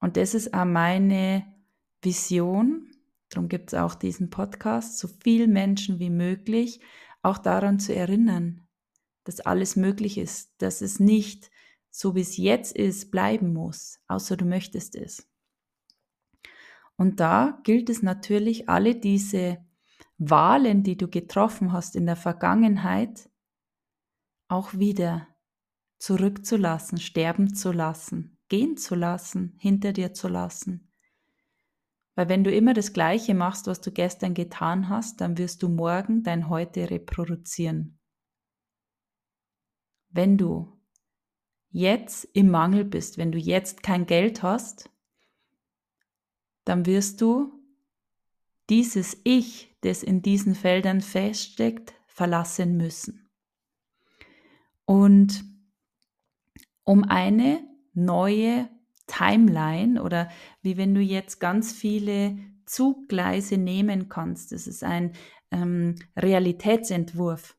Und 0.00 0.16
das 0.16 0.34
ist 0.34 0.54
auch 0.54 0.64
meine 0.64 1.44
Vision. 2.02 2.90
Darum 3.28 3.48
gibt 3.48 3.72
es 3.72 3.78
auch 3.78 3.94
diesen 3.94 4.30
Podcast, 4.30 4.98
so 4.98 5.06
viel 5.06 5.46
Menschen 5.46 5.98
wie 5.98 6.10
möglich 6.10 6.80
auch 7.22 7.38
daran 7.38 7.78
zu 7.78 7.94
erinnern, 7.94 8.66
dass 9.24 9.40
alles 9.40 9.76
möglich 9.76 10.18
ist, 10.18 10.54
dass 10.58 10.80
es 10.80 11.00
nicht 11.00 11.50
so 11.90 12.14
wie 12.14 12.20
es 12.20 12.36
jetzt 12.36 12.76
ist 12.76 13.10
bleiben 13.10 13.52
muss, 13.52 14.00
außer 14.06 14.36
du 14.36 14.44
möchtest 14.44 14.94
es. 14.94 15.28
Und 16.96 17.20
da 17.20 17.60
gilt 17.64 17.90
es 17.90 18.02
natürlich, 18.02 18.68
alle 18.68 18.94
diese 18.94 19.64
Wahlen, 20.18 20.82
die 20.82 20.96
du 20.96 21.08
getroffen 21.08 21.72
hast 21.72 21.96
in 21.96 22.06
der 22.06 22.16
Vergangenheit, 22.16 23.30
auch 24.48 24.74
wieder 24.74 25.26
zurückzulassen, 25.98 26.98
sterben 26.98 27.54
zu 27.54 27.72
lassen, 27.72 28.38
gehen 28.48 28.76
zu 28.76 28.94
lassen, 28.94 29.54
hinter 29.58 29.92
dir 29.92 30.12
zu 30.12 30.28
lassen. 30.28 30.89
Weil 32.14 32.28
wenn 32.28 32.44
du 32.44 32.54
immer 32.54 32.74
das 32.74 32.92
Gleiche 32.92 33.34
machst, 33.34 33.66
was 33.66 33.80
du 33.80 33.92
gestern 33.92 34.34
getan 34.34 34.88
hast, 34.88 35.20
dann 35.20 35.38
wirst 35.38 35.62
du 35.62 35.68
morgen 35.68 36.22
dein 36.22 36.48
Heute 36.48 36.90
reproduzieren. 36.90 37.98
Wenn 40.08 40.36
du 40.36 40.76
jetzt 41.70 42.24
im 42.32 42.50
Mangel 42.50 42.84
bist, 42.84 43.16
wenn 43.16 43.32
du 43.32 43.38
jetzt 43.38 43.82
kein 43.82 44.06
Geld 44.06 44.42
hast, 44.42 44.90
dann 46.64 46.84
wirst 46.86 47.20
du 47.20 47.52
dieses 48.68 49.20
Ich, 49.24 49.76
das 49.80 50.02
in 50.02 50.22
diesen 50.22 50.54
Feldern 50.54 51.00
feststeckt, 51.00 51.94
verlassen 52.06 52.76
müssen. 52.76 53.30
Und 54.84 55.44
um 56.84 57.04
eine 57.04 57.64
neue 57.92 58.68
Timeline 59.10 60.02
oder 60.02 60.28
wie 60.62 60.76
wenn 60.76 60.94
du 60.94 61.00
jetzt 61.00 61.40
ganz 61.40 61.72
viele 61.72 62.38
Zuggleise 62.66 63.56
nehmen 63.58 64.08
kannst. 64.08 64.52
Das 64.52 64.66
ist 64.66 64.84
ein 64.84 65.12
ähm, 65.50 65.96
Realitätsentwurf. 66.16 67.56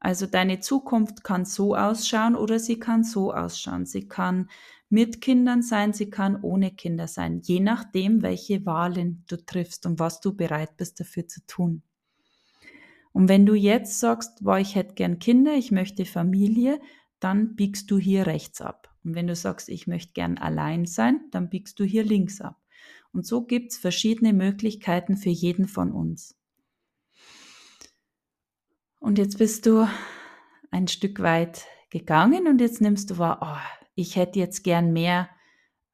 Also 0.00 0.26
deine 0.26 0.60
Zukunft 0.60 1.24
kann 1.24 1.44
so 1.44 1.74
ausschauen 1.74 2.36
oder 2.36 2.58
sie 2.58 2.78
kann 2.78 3.02
so 3.02 3.32
ausschauen. 3.32 3.86
Sie 3.86 4.06
kann 4.06 4.48
mit 4.90 5.20
Kindern 5.20 5.62
sein, 5.62 5.92
sie 5.92 6.10
kann 6.10 6.40
ohne 6.40 6.70
Kinder 6.70 7.08
sein, 7.08 7.40
je 7.42 7.60
nachdem, 7.60 8.22
welche 8.22 8.64
Wahlen 8.64 9.24
du 9.26 9.36
triffst 9.36 9.86
und 9.86 9.98
was 9.98 10.20
du 10.20 10.34
bereit 10.34 10.76
bist 10.76 11.00
dafür 11.00 11.26
zu 11.26 11.44
tun. 11.46 11.82
Und 13.12 13.28
wenn 13.28 13.46
du 13.46 13.54
jetzt 13.54 13.98
sagst, 14.00 14.44
boah, 14.44 14.58
ich 14.58 14.76
hätte 14.76 14.94
gern 14.94 15.18
Kinder, 15.18 15.54
ich 15.54 15.72
möchte 15.72 16.04
Familie, 16.04 16.80
dann 17.20 17.56
biegst 17.56 17.90
du 17.90 17.98
hier 17.98 18.26
rechts 18.26 18.60
ab. 18.60 18.87
Und 19.04 19.14
wenn 19.14 19.26
du 19.26 19.34
sagst, 19.34 19.68
ich 19.68 19.86
möchte 19.86 20.12
gern 20.12 20.38
allein 20.38 20.86
sein, 20.86 21.20
dann 21.30 21.48
biegst 21.48 21.78
du 21.78 21.84
hier 21.84 22.04
links 22.04 22.40
ab. 22.40 22.56
Und 23.12 23.26
so 23.26 23.44
gibt 23.44 23.72
es 23.72 23.78
verschiedene 23.78 24.32
Möglichkeiten 24.32 25.16
für 25.16 25.30
jeden 25.30 25.66
von 25.66 25.92
uns. 25.92 26.36
Und 29.00 29.18
jetzt 29.18 29.38
bist 29.38 29.66
du 29.66 29.88
ein 30.70 30.88
Stück 30.88 31.20
weit 31.20 31.66
gegangen 31.90 32.46
und 32.46 32.60
jetzt 32.60 32.80
nimmst 32.80 33.10
du 33.10 33.18
wahr, 33.18 33.38
oh, 33.40 33.78
ich 33.94 34.16
hätte 34.16 34.38
jetzt 34.38 34.62
gern 34.64 34.92
mehr 34.92 35.30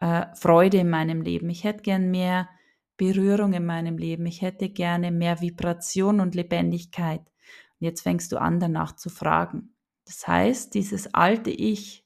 äh, 0.00 0.26
Freude 0.34 0.78
in 0.78 0.90
meinem 0.90 1.22
Leben, 1.22 1.48
ich 1.48 1.64
hätte 1.64 1.82
gern 1.82 2.10
mehr 2.10 2.48
Berührung 2.96 3.52
in 3.52 3.66
meinem 3.66 3.98
Leben, 3.98 4.26
ich 4.26 4.42
hätte 4.42 4.68
gerne 4.68 5.10
mehr 5.10 5.40
Vibration 5.40 6.20
und 6.20 6.34
Lebendigkeit. 6.34 7.20
Und 7.20 7.86
jetzt 7.86 8.02
fängst 8.02 8.32
du 8.32 8.40
an, 8.40 8.60
danach 8.60 8.96
zu 8.96 9.10
fragen. 9.10 9.74
Das 10.04 10.26
heißt, 10.26 10.74
dieses 10.74 11.12
alte 11.14 11.50
Ich, 11.50 12.03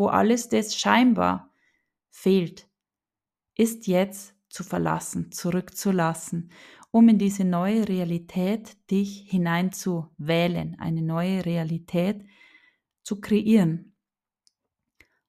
wo 0.00 0.06
alles 0.06 0.48
das 0.48 0.74
scheinbar 0.74 1.52
fehlt, 2.08 2.70
ist 3.54 3.86
jetzt 3.86 4.34
zu 4.48 4.64
verlassen, 4.64 5.30
zurückzulassen, 5.30 6.50
um 6.90 7.06
in 7.10 7.18
diese 7.18 7.44
neue 7.44 7.86
Realität 7.86 8.78
dich 8.90 9.28
hineinzuwählen, 9.28 10.80
eine 10.80 11.02
neue 11.02 11.44
Realität 11.44 12.24
zu 13.02 13.20
kreieren. 13.20 13.94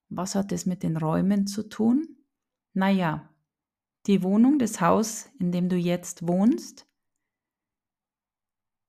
Was 0.08 0.34
hat 0.34 0.52
es 0.52 0.64
mit 0.64 0.82
den 0.82 0.96
Räumen 0.96 1.46
zu 1.46 1.68
tun? 1.68 2.24
Naja, 2.72 3.28
die 4.06 4.22
Wohnung, 4.22 4.58
das 4.58 4.80
Haus, 4.80 5.28
in 5.38 5.52
dem 5.52 5.68
du 5.68 5.76
jetzt 5.76 6.26
wohnst, 6.26 6.88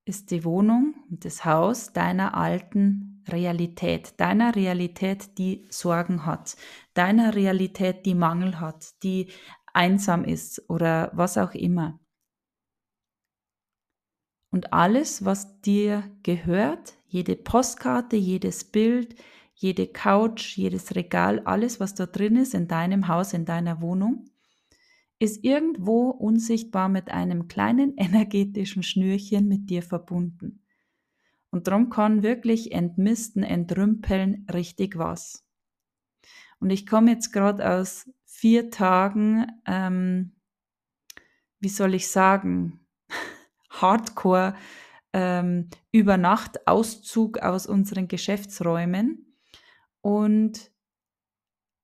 ist 0.06 0.32
die 0.32 0.46
Wohnung 0.46 0.96
und 1.10 1.26
das 1.26 1.44
Haus 1.44 1.92
deiner 1.92 2.38
alten 2.38 3.13
Realität, 3.30 4.20
deiner 4.20 4.56
Realität, 4.56 5.38
die 5.38 5.66
Sorgen 5.70 6.26
hat, 6.26 6.56
deiner 6.94 7.36
Realität, 7.36 8.06
die 8.06 8.16
Mangel 8.16 8.60
hat, 8.60 8.92
die 9.04 9.28
einsam 9.74 10.24
ist 10.24 10.70
oder 10.70 11.12
was 11.14 11.38
auch 11.38 11.54
immer. 11.54 12.00
Und 14.52 14.72
alles, 14.72 15.26
was 15.26 15.62
dir 15.62 16.04
gehört, 16.22 16.94
jede 17.08 17.36
Postkarte, 17.36 18.16
jedes 18.16 18.64
Bild, 18.64 19.16
jede 19.56 19.88
Couch, 19.88 20.58
jedes 20.58 20.96
Regal, 20.96 21.40
alles, 21.46 21.80
was 21.80 21.96
da 21.96 22.06
drin 22.06 22.36
ist 22.36 22.54
in 22.54 22.68
deinem 22.68 23.08
Haus, 23.08 23.34
in 23.34 23.46
deiner 23.46 23.82
Wohnung, 23.82 24.26
ist 25.20 25.44
irgendwo 25.44 26.10
unsichtbar 26.10 26.90
mit 26.90 27.10
einem 27.10 27.48
kleinen 27.48 27.94
energetischen 27.98 28.84
Schnürchen 28.84 29.48
mit 29.48 29.70
dir 29.70 29.82
verbunden. 29.82 30.63
Und 31.54 31.68
darum 31.68 31.92
kann 31.92 32.24
wirklich 32.24 32.72
entmisten, 32.72 33.44
entrümpeln 33.44 34.48
richtig 34.52 34.98
was. 34.98 35.46
Und 36.60 36.72
ich 36.72 36.88
komme 36.88 37.12
jetzt 37.12 37.32
gerade 37.32 37.70
aus 37.70 38.10
vier 38.26 38.72
Tagen, 38.72 39.46
ähm, 39.68 40.36
wie 41.60 41.70
soll 41.70 41.94
ich 41.94 42.10
sagen, 42.10 42.88
Hardcore 43.70 44.56
ähm, 45.14 45.70
über 45.92 46.18
Nacht 46.18 46.68
Auszug 46.68 47.38
aus 47.38 47.68
unseren 47.68 48.08
Geschäftsräumen 48.08 49.38
und 50.02 50.72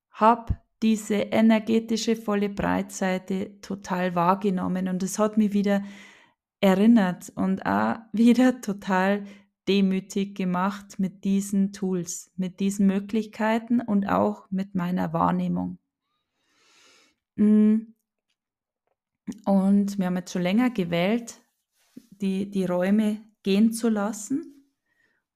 habe 0.10 0.58
diese 0.82 1.14
energetische 1.14 2.16
volle 2.16 2.50
Breitseite 2.50 3.62
total 3.62 4.16
wahrgenommen 4.16 4.88
und 4.88 5.04
es 5.04 5.20
hat 5.20 5.38
mich 5.38 5.54
wieder 5.54 5.84
erinnert 6.60 7.32
und 7.36 7.68
auch 7.68 7.98
wieder 8.14 8.62
total 8.62 9.26
demütig 9.68 10.36
gemacht 10.36 11.00
mit 11.00 11.24
diesen 11.24 11.74
Tools, 11.74 12.32
mit 12.36 12.60
diesen 12.60 12.88
Möglichkeiten 12.88 13.82
und 13.82 14.08
auch 14.08 14.50
mit 14.50 14.76
meiner 14.76 15.14
Wahrnehmung. 15.14 15.78
Mm. 17.36 17.94
Und 19.46 20.00
wir 20.00 20.08
haben 20.08 20.16
jetzt 20.16 20.34
schon 20.34 20.42
länger 20.42 20.72
gewählt, 20.72 21.40
die, 22.10 22.50
die 22.50 22.66
Räume 22.66 23.22
gehen 23.44 23.74
zu 23.74 23.90
lassen. 23.90 24.66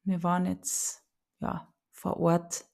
Wir 0.03 0.23
waren 0.23 0.47
jetzt 0.47 1.03
ja, 1.39 1.73
vor 1.91 2.17
Ort 2.17 2.65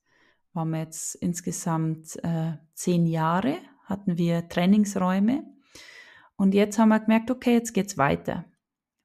waren 0.53 0.69
wir 0.69 0.79
jetzt 0.79 1.15
insgesamt 1.15 2.15
äh, 2.23 2.53
zehn 2.73 3.05
Jahre, 3.05 3.57
hatten 3.85 4.17
wir 4.17 4.47
Trainingsräume. 4.47 5.43
Und 6.35 6.53
jetzt 6.53 6.79
haben 6.79 6.89
wir 6.89 6.99
gemerkt, 6.99 7.31
okay, 7.31 7.53
jetzt 7.53 7.73
geht's 7.73 7.97
weiter. 7.97 8.45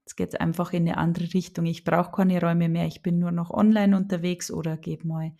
Jetzt 0.04 0.16
geht's 0.16 0.34
einfach 0.34 0.72
in 0.74 0.86
eine 0.86 0.98
andere 0.98 1.32
Richtung. 1.32 1.64
Ich 1.64 1.82
brauche 1.82 2.12
keine 2.12 2.38
Räume 2.40 2.68
mehr. 2.68 2.86
Ich 2.86 3.02
bin 3.02 3.18
nur 3.18 3.32
noch 3.32 3.50
online 3.50 3.96
unterwegs 3.96 4.50
oder 4.50 4.76
gebe 4.76 5.08
mal 5.08 5.32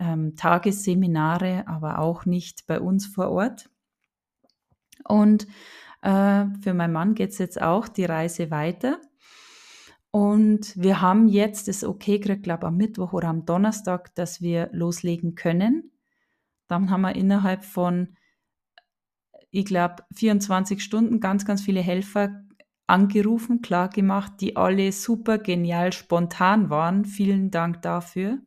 ähm, 0.00 0.34
Tagesseminare, 0.34 1.68
aber 1.68 2.00
auch 2.00 2.26
nicht 2.26 2.66
bei 2.66 2.80
uns 2.80 3.06
vor 3.06 3.30
Ort. 3.30 3.70
Und 5.04 5.46
äh, 6.02 6.46
für 6.60 6.74
meinen 6.74 6.92
Mann 6.92 7.14
geht's 7.14 7.38
jetzt 7.38 7.62
auch 7.62 7.86
die 7.86 8.04
Reise 8.04 8.50
weiter. 8.50 9.00
Und 10.10 10.76
wir 10.76 11.00
haben 11.00 11.28
jetzt 11.28 11.68
das 11.68 11.84
Okay 11.84 12.18
gekriegt, 12.18 12.42
glaube 12.42 12.66
am 12.66 12.76
Mittwoch 12.76 13.12
oder 13.12 13.28
am 13.28 13.46
Donnerstag, 13.46 14.12
dass 14.16 14.40
wir 14.40 14.68
loslegen 14.72 15.36
können. 15.36 15.92
Dann 16.66 16.90
haben 16.90 17.02
wir 17.02 17.14
innerhalb 17.14 17.64
von, 17.64 18.16
ich 19.50 19.66
glaube, 19.66 20.02
24 20.14 20.82
Stunden 20.82 21.20
ganz, 21.20 21.44
ganz 21.44 21.62
viele 21.62 21.80
Helfer 21.80 22.42
angerufen, 22.90 23.62
klar 23.62 23.88
gemacht, 23.88 24.34
die 24.40 24.56
alle 24.56 24.92
super 24.92 25.38
genial 25.38 25.92
spontan 25.92 26.68
waren. 26.68 27.04
Vielen 27.04 27.50
Dank 27.50 27.80
dafür. 27.82 28.38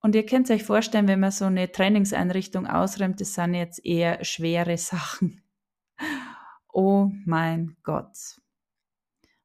Und 0.00 0.14
ihr 0.14 0.26
könnt 0.26 0.50
euch 0.50 0.64
vorstellen, 0.64 1.08
wenn 1.08 1.20
man 1.20 1.30
so 1.30 1.44
eine 1.46 1.70
Trainingseinrichtung 1.70 2.66
ausräumt, 2.66 3.20
das 3.20 3.34
sind 3.34 3.54
jetzt 3.54 3.84
eher 3.84 4.24
schwere 4.24 4.76
Sachen. 4.78 5.42
Oh 6.72 7.10
mein 7.24 7.76
Gott. 7.84 8.40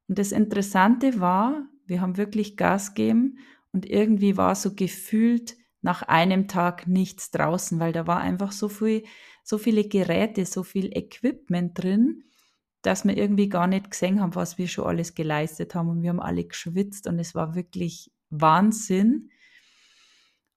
Und 0.08 0.18
das 0.18 0.32
Interessante 0.32 1.20
war, 1.20 1.66
wir 1.86 2.00
haben 2.00 2.16
wirklich 2.16 2.56
Gas 2.56 2.94
gegeben 2.94 3.38
und 3.72 3.86
irgendwie 3.86 4.36
war 4.36 4.54
so 4.54 4.74
gefühlt 4.74 5.56
nach 5.82 6.02
einem 6.02 6.48
Tag 6.48 6.86
nichts 6.86 7.30
draußen, 7.30 7.78
weil 7.80 7.92
da 7.92 8.06
war 8.06 8.20
einfach 8.20 8.52
so 8.52 8.68
viel, 8.68 9.04
so 9.44 9.56
viele 9.56 9.84
Geräte, 9.88 10.44
so 10.44 10.62
viel 10.62 10.94
Equipment 10.96 11.80
drin, 11.80 12.24
dass 12.82 13.04
wir 13.04 13.16
irgendwie 13.16 13.48
gar 13.48 13.66
nicht 13.66 13.90
gesehen 13.90 14.20
haben, 14.20 14.34
was 14.34 14.58
wir 14.58 14.68
schon 14.68 14.86
alles 14.86 15.14
geleistet 15.14 15.74
haben. 15.74 15.88
Und 15.88 16.02
wir 16.02 16.10
haben 16.10 16.20
alle 16.20 16.44
geschwitzt 16.44 17.06
und 17.06 17.18
es 17.18 17.34
war 17.34 17.54
wirklich 17.54 18.10
Wahnsinn. 18.30 19.30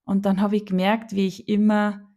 Und 0.04 0.26
dann 0.26 0.40
habe 0.40 0.56
ich 0.56 0.66
gemerkt, 0.66 1.12
wie 1.12 1.26
ich 1.26 1.48
immer 1.48 2.14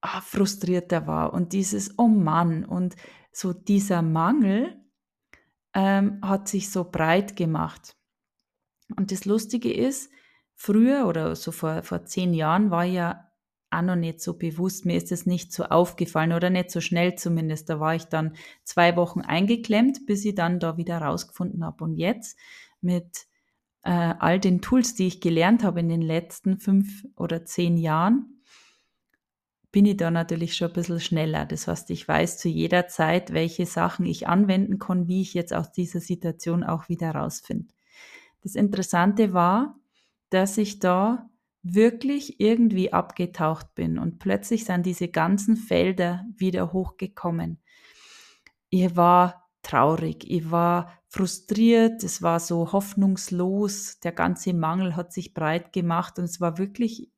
ah, 0.00 0.20
frustrierter 0.20 1.06
war 1.06 1.32
und 1.32 1.52
dieses 1.52 1.98
Oh 1.98 2.08
Mann 2.08 2.64
und 2.64 2.96
so 3.32 3.52
dieser 3.52 4.02
Mangel 4.02 4.78
ähm, 5.74 6.20
hat 6.22 6.48
sich 6.48 6.70
so 6.70 6.84
breit 6.84 7.36
gemacht. 7.36 7.96
Und 8.96 9.10
das 9.10 9.24
Lustige 9.24 9.72
ist, 9.72 10.10
früher 10.54 11.06
oder 11.06 11.34
so 11.34 11.50
vor, 11.50 11.82
vor 11.82 12.04
zehn 12.04 12.34
Jahren 12.34 12.70
war 12.70 12.84
ja 12.84 13.31
auch 13.72 13.82
noch 13.82 13.96
nicht 13.96 14.20
so 14.20 14.34
bewusst. 14.34 14.84
Mir 14.84 14.96
ist 14.96 15.12
es 15.12 15.26
nicht 15.26 15.52
so 15.52 15.64
aufgefallen 15.64 16.32
oder 16.32 16.50
nicht 16.50 16.70
so 16.70 16.80
schnell 16.80 17.14
zumindest. 17.16 17.68
Da 17.68 17.80
war 17.80 17.94
ich 17.94 18.04
dann 18.04 18.34
zwei 18.64 18.96
Wochen 18.96 19.20
eingeklemmt, 19.20 20.06
bis 20.06 20.24
ich 20.24 20.34
dann 20.34 20.60
da 20.60 20.76
wieder 20.76 20.98
rausgefunden 20.98 21.64
habe. 21.64 21.84
Und 21.84 21.96
jetzt 21.96 22.38
mit 22.80 23.26
äh, 23.82 23.90
all 23.90 24.38
den 24.38 24.60
Tools, 24.60 24.94
die 24.94 25.06
ich 25.06 25.20
gelernt 25.20 25.64
habe 25.64 25.80
in 25.80 25.88
den 25.88 26.02
letzten 26.02 26.58
fünf 26.58 27.04
oder 27.16 27.44
zehn 27.44 27.76
Jahren, 27.76 28.42
bin 29.72 29.86
ich 29.86 29.96
da 29.96 30.10
natürlich 30.10 30.54
schon 30.54 30.68
ein 30.68 30.74
bisschen 30.74 31.00
schneller. 31.00 31.46
Das 31.46 31.66
heißt, 31.66 31.90
ich 31.90 32.06
weiß 32.06 32.38
zu 32.38 32.48
jeder 32.48 32.88
Zeit, 32.88 33.32
welche 33.32 33.64
Sachen 33.64 34.04
ich 34.04 34.28
anwenden 34.28 34.78
kann, 34.78 35.08
wie 35.08 35.22
ich 35.22 35.32
jetzt 35.32 35.54
aus 35.54 35.72
dieser 35.72 36.00
Situation 36.00 36.62
auch 36.62 36.88
wieder 36.90 37.12
rausfinde. 37.12 37.72
Das 38.42 38.54
Interessante 38.54 39.32
war, 39.32 39.78
dass 40.28 40.58
ich 40.58 40.78
da 40.78 41.30
wirklich 41.62 42.40
irgendwie 42.40 42.92
abgetaucht 42.92 43.74
bin 43.74 43.98
und 43.98 44.18
plötzlich 44.18 44.64
sind 44.64 44.84
diese 44.84 45.08
ganzen 45.08 45.56
Felder 45.56 46.26
wieder 46.36 46.72
hochgekommen. 46.72 47.62
Ich 48.70 48.96
war 48.96 49.48
traurig, 49.62 50.28
ich 50.28 50.50
war 50.50 50.92
frustriert, 51.08 52.02
es 52.02 52.20
war 52.20 52.40
so 52.40 52.72
hoffnungslos, 52.72 54.00
der 54.00 54.12
ganze 54.12 54.54
Mangel 54.54 54.96
hat 54.96 55.12
sich 55.12 55.34
breit 55.34 55.72
gemacht 55.72 56.18
und 56.18 56.24
es 56.24 56.40
war 56.40 56.58
wirklich, 56.58 57.12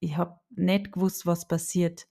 ich 0.00 0.16
habe 0.16 0.40
nicht 0.50 0.92
gewusst, 0.92 1.26
was 1.26 1.46
passiert. 1.46 2.08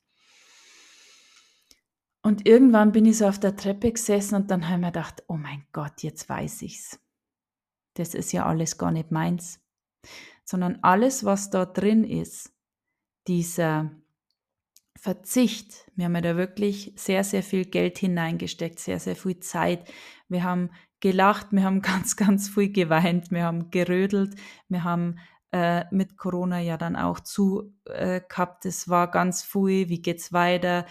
Und 2.21 2.47
irgendwann 2.47 2.93
bin 2.93 3.05
ich 3.05 3.17
so 3.17 3.27
auf 3.27 3.39
der 3.39 3.57
Treppe 3.57 3.91
gesessen 3.91 4.35
und 4.35 4.51
dann 4.51 4.65
habe 4.69 4.75
ich 4.75 4.81
mir 4.81 4.91
gedacht, 4.93 5.23
oh 5.27 5.35
mein 5.35 5.65
Gott, 5.73 6.03
jetzt 6.03 6.29
weiß 6.29 6.61
ich's. 6.61 6.99
Das 7.95 8.13
ist 8.13 8.31
ja 8.31 8.45
alles 8.45 8.77
gar 8.77 8.91
nicht 8.91 9.11
meins 9.11 9.59
sondern 10.43 10.79
alles, 10.81 11.23
was 11.25 11.49
da 11.49 11.65
drin 11.65 12.03
ist, 12.03 12.51
dieser 13.27 13.91
Verzicht, 14.95 15.91
wir 15.95 16.05
haben 16.05 16.15
ja 16.15 16.21
da 16.21 16.37
wirklich 16.37 16.93
sehr, 16.95 17.23
sehr 17.23 17.43
viel 17.43 17.65
Geld 17.65 17.97
hineingesteckt, 17.97 18.79
sehr, 18.79 18.99
sehr 18.99 19.15
viel 19.15 19.39
Zeit. 19.39 19.91
Wir 20.29 20.43
haben 20.43 20.69
gelacht, 20.99 21.47
wir 21.51 21.63
haben 21.63 21.81
ganz, 21.81 22.15
ganz 22.15 22.49
viel 22.49 22.71
geweint, 22.71 23.31
wir 23.31 23.43
haben 23.43 23.69
gerödelt, 23.69 24.35
wir 24.69 24.83
haben 24.83 25.19
äh, 25.51 25.85
mit 25.91 26.17
Corona 26.17 26.59
ja 26.59 26.77
dann 26.77 26.95
auch 26.95 27.19
zu 27.19 27.73
äh, 27.85 28.21
gehabt. 28.27 28.65
Es 28.65 28.89
war 28.89 29.11
ganz 29.11 29.43
viel, 29.43 29.89
wie 29.89 30.01
geht's 30.01 30.31
weiter? 30.33 30.85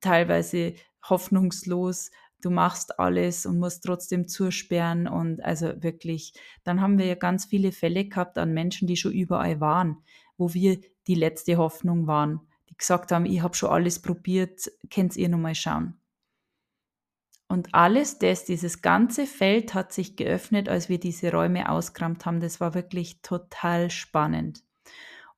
Teilweise 0.00 0.74
hoffnungslos 1.08 2.10
du 2.46 2.50
machst 2.52 3.00
alles 3.00 3.44
und 3.44 3.58
musst 3.58 3.82
trotzdem 3.82 4.28
zusperren 4.28 5.08
und 5.08 5.44
also 5.44 5.82
wirklich, 5.82 6.32
dann 6.62 6.80
haben 6.80 6.96
wir 6.96 7.06
ja 7.06 7.16
ganz 7.16 7.44
viele 7.44 7.72
Fälle 7.72 8.04
gehabt 8.04 8.38
an 8.38 8.54
Menschen, 8.54 8.86
die 8.86 8.96
schon 8.96 9.10
überall 9.10 9.60
waren, 9.60 9.96
wo 10.36 10.54
wir 10.54 10.80
die 11.08 11.16
letzte 11.16 11.56
Hoffnung 11.56 12.06
waren, 12.06 12.40
die 12.70 12.76
gesagt 12.76 13.10
haben, 13.10 13.26
ich 13.26 13.42
habe 13.42 13.56
schon 13.56 13.70
alles 13.70 14.00
probiert, 14.00 14.70
könnt 14.94 15.16
ihr 15.16 15.28
nochmal 15.28 15.56
schauen. 15.56 15.98
Und 17.48 17.74
alles 17.74 18.18
das, 18.18 18.44
dieses 18.44 18.80
ganze 18.80 19.26
Feld 19.26 19.74
hat 19.74 19.92
sich 19.92 20.14
geöffnet, 20.14 20.68
als 20.68 20.88
wir 20.88 21.00
diese 21.00 21.32
Räume 21.32 21.68
ausgerammt 21.68 22.26
haben. 22.26 22.38
Das 22.38 22.60
war 22.60 22.74
wirklich 22.74 23.22
total 23.22 23.90
spannend. 23.90 24.62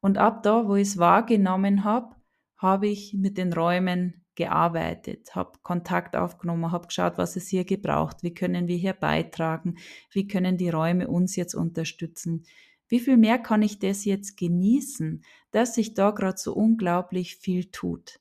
Und 0.01 0.19
ab 0.19 0.43
da, 0.43 0.69
wo 0.69 0.77
ich 0.77 0.89
es 0.89 0.99
wahrgenommen 0.99 1.85
habe, 1.85 2.15
habe 2.59 2.87
ich 2.87 3.15
mit 3.15 3.39
den 3.39 3.53
Räumen 3.55 4.27
gearbeitet, 4.39 5.35
habe 5.35 5.59
Kontakt 5.63 6.15
aufgenommen, 6.15 6.71
habe 6.71 6.87
geschaut, 6.87 7.19
was 7.19 7.35
es 7.35 7.49
hier 7.49 7.65
gebraucht, 7.65 8.23
wie 8.23 8.33
können 8.33 8.69
wir 8.69 8.77
hier 8.77 8.93
beitragen, 8.93 9.77
wie 10.13 10.29
können 10.29 10.57
die 10.57 10.71
Räume 10.71 11.09
uns 11.09 11.35
jetzt 11.35 11.55
unterstützen, 11.55 12.47
wie 12.87 13.01
viel 13.01 13.17
mehr 13.17 13.39
kann 13.39 13.63
ich 13.63 13.81
das 13.81 14.05
jetzt 14.05 14.37
genießen, 14.37 15.25
dass 15.51 15.75
sich 15.75 15.95
da 15.95 16.13
gerade 16.13 16.39
so 16.39 16.55
unglaublich 16.55 17.37
viel 17.37 17.67
tut. 17.71 18.21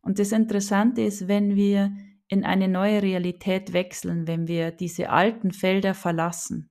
Und 0.00 0.18
das 0.18 0.32
Interessante 0.32 1.02
ist, 1.02 1.28
wenn 1.28 1.54
wir 1.54 1.94
in 2.28 2.44
eine 2.44 2.66
neue 2.66 3.02
Realität 3.02 3.74
wechseln, 3.74 4.26
wenn 4.26 4.48
wir 4.48 4.70
diese 4.72 5.10
alten 5.10 5.52
Felder 5.52 5.94
verlassen, 5.94 6.70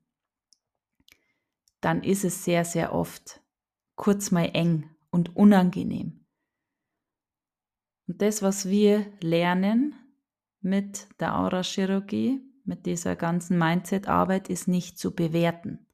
dann 1.82 2.04
ist 2.04 2.26
es 2.26 2.44
sehr, 2.44 2.66
sehr 2.66 2.96
oft 2.96 3.42
kurz 3.96 4.32
mal 4.32 4.50
eng 4.54 4.90
und 5.12 5.36
unangenehm. 5.36 6.25
Und 8.08 8.22
das, 8.22 8.42
was 8.42 8.70
wir 8.70 9.06
lernen 9.22 9.96
mit 10.62 11.08
der 11.20 11.38
Aura-Chirurgie, 11.38 12.42
mit 12.64 12.86
dieser 12.86 13.16
ganzen 13.16 13.58
Mindset-Arbeit, 13.58 14.50
ist 14.50 14.68
nicht 14.68 14.98
zu 14.98 15.14
bewerten. 15.14 15.86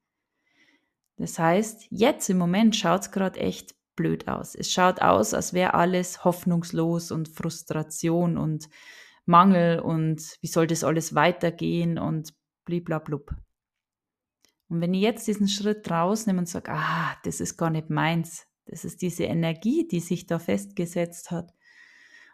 Das 1.18 1.38
heißt, 1.38 1.88
jetzt 1.90 2.30
im 2.30 2.38
Moment 2.38 2.76
schaut 2.76 3.02
es 3.02 3.12
gerade 3.12 3.40
echt 3.40 3.76
blöd 3.96 4.28
aus. 4.28 4.56
Es 4.56 4.72
schaut 4.72 5.02
aus, 5.02 5.34
als 5.34 5.54
wäre 5.54 5.74
alles 5.74 6.24
hoffnungslos 6.24 7.12
und 7.12 7.30
Frustration 7.30 8.38
und 8.38 8.70
Mangel 9.26 9.80
und 9.80 10.38
wie 10.42 10.48
soll 10.48 10.68
das 10.68 10.84
alles 10.84 11.14
weitergehen 11.14 12.00
und 12.00 12.34
bliblablub. 12.66 13.36
Und 14.70 14.82
wenn 14.82 14.94
ich 14.94 15.02
jetzt 15.02 15.28
diesen 15.28 15.48
Schritt 15.48 15.90
rausnehme 15.92 16.40
und 16.40 16.48
sage, 16.48 16.72
ah, 16.72 17.16
das 17.24 17.42
ist 17.42 17.58
gar 17.58 17.70
nicht 17.70 17.90
meins, 17.90 18.48
das 18.66 18.86
ist 18.86 19.02
diese 19.02 19.26
Energie, 19.26 19.88
die 19.88 20.00
sich 20.00 20.26
da 20.26 20.40
festgesetzt 20.40 21.30
hat, 21.30 21.54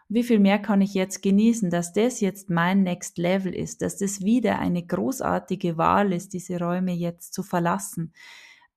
wie 0.08 0.22
viel 0.22 0.38
mehr 0.38 0.58
kann 0.58 0.80
ich 0.80 0.94
jetzt 0.94 1.22
genießen, 1.22 1.70
dass 1.70 1.92
das 1.92 2.20
jetzt 2.20 2.48
mein 2.48 2.82
Next 2.82 3.18
Level 3.18 3.54
ist, 3.54 3.82
dass 3.82 3.98
das 3.98 4.22
wieder 4.22 4.58
eine 4.58 4.84
großartige 4.84 5.76
Wahl 5.76 6.12
ist, 6.12 6.32
diese 6.32 6.58
Räume 6.58 6.92
jetzt 6.92 7.34
zu 7.34 7.42
verlassen, 7.42 8.14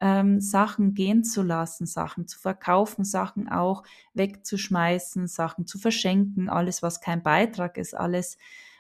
ähm, 0.02 0.42
Sachen 0.42 0.94
gehen 0.94 1.24
zu 1.24 1.42
lassen, 1.42 1.86
Sachen 1.86 2.28
zu 2.28 2.38
verkaufen, 2.40 3.06
Sachen 3.06 3.48
auch 3.48 3.84
wegzuschmeißen, 4.14 5.28
Sachen 5.28 5.66
zu 5.68 5.80
verschenken, 5.80 6.50
alles, 6.50 6.84
was 6.84 7.00
kein 7.00 7.24
Beitrag 7.24 7.78
ist, 7.78 7.96
alles, 7.96 8.38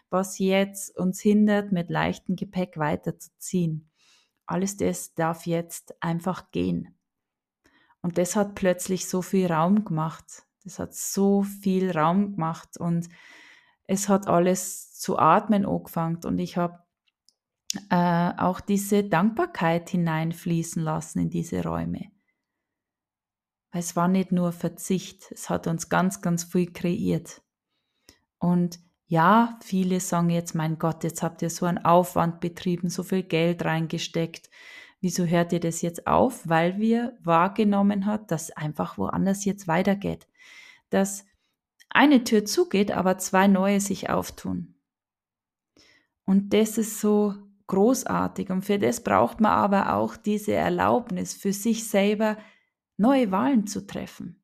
was 0.10 0.38
jetzt 0.40 0.98
uns 0.98 1.22
hindert, 1.22 1.72
mit 1.72 1.90
leichtem 1.90 2.36
Gepäck 2.36 2.78
weiterzuziehen. 2.78 3.90
Alles 4.46 4.76
das 4.76 5.14
darf 5.14 5.46
jetzt 5.46 5.96
einfach 6.04 6.52
gehen. 6.52 6.96
Und 8.02 8.18
das 8.18 8.36
hat 8.36 8.56
plötzlich 8.56 9.08
so 9.08 9.22
viel 9.22 9.48
Raum 9.48 9.86
gemacht. 9.86 10.44
Das 10.64 10.80
hat 10.80 10.94
so 10.94 11.44
viel 11.44 11.92
Raum 11.92 12.34
gemacht 12.34 12.78
und 12.78 13.10
es 13.86 14.10
hat 14.10 14.28
alles 14.28 14.98
zu 14.98 15.18
atmen 15.18 15.66
angefangen 15.66 16.20
und 16.24 16.40
ich 16.40 16.58
habe 16.58 16.80
äh, 17.90 18.32
auch 18.38 18.60
diese 18.60 19.04
Dankbarkeit 19.04 19.90
hineinfließen 19.90 20.84
lassen 20.84 21.20
in 21.20 21.30
diese 21.30 21.64
Räume. 21.64 22.12
Es 23.72 23.96
war 23.96 24.08
nicht 24.08 24.32
nur 24.32 24.52
Verzicht, 24.52 25.32
es 25.32 25.50
hat 25.50 25.66
uns 25.68 25.90
ganz, 25.90 26.22
ganz 26.22 26.44
viel 26.44 26.72
kreiert. 26.72 27.42
Und 28.38 28.80
ja, 29.08 29.58
viele 29.62 30.00
sagen 30.00 30.30
jetzt, 30.30 30.56
mein 30.56 30.78
Gott, 30.78 31.04
jetzt 31.04 31.24
habt 31.24 31.42
ihr 31.42 31.50
so 31.50 31.66
einen 31.66 31.84
Aufwand 31.84 32.40
betrieben, 32.40 32.90
so 32.90 33.04
viel 33.04 33.24
Geld 33.24 33.64
reingesteckt. 33.66 34.50
Wieso 35.00 35.26
hört 35.26 35.54
ihr 35.54 35.60
das 35.60 35.82
jetzt 35.82 36.06
auf? 36.06 36.48
Weil 36.48 36.80
wir 36.80 37.18
wahrgenommen 37.22 38.06
hat, 38.06 38.30
dass 38.32 38.52
einfach 38.52 38.98
woanders 38.98 39.46
jetzt 39.46 39.68
weitergeht 39.68 40.28
dass 40.92 41.26
eine 41.90 42.24
Tür 42.24 42.46
zugeht, 42.46 42.92
aber 42.92 43.18
zwei 43.18 43.48
neue 43.48 43.82
sich 43.82 44.10
auftun. 44.10 44.76
Und 46.26 46.54
das 46.54 46.78
ist 46.78 47.00
so 47.00 47.36
großartig. 47.68 48.50
Und 48.50 48.64
für 48.64 48.80
das 48.80 49.04
braucht 49.04 49.42
man 49.42 49.52
aber 49.52 49.96
auch 49.96 50.16
diese 50.16 50.54
Erlaubnis, 50.54 51.34
für 51.34 51.54
sich 51.54 51.88
selber 51.88 52.38
neue 52.98 53.32
Wahlen 53.32 53.68
zu 53.68 53.88
treffen. 53.88 54.44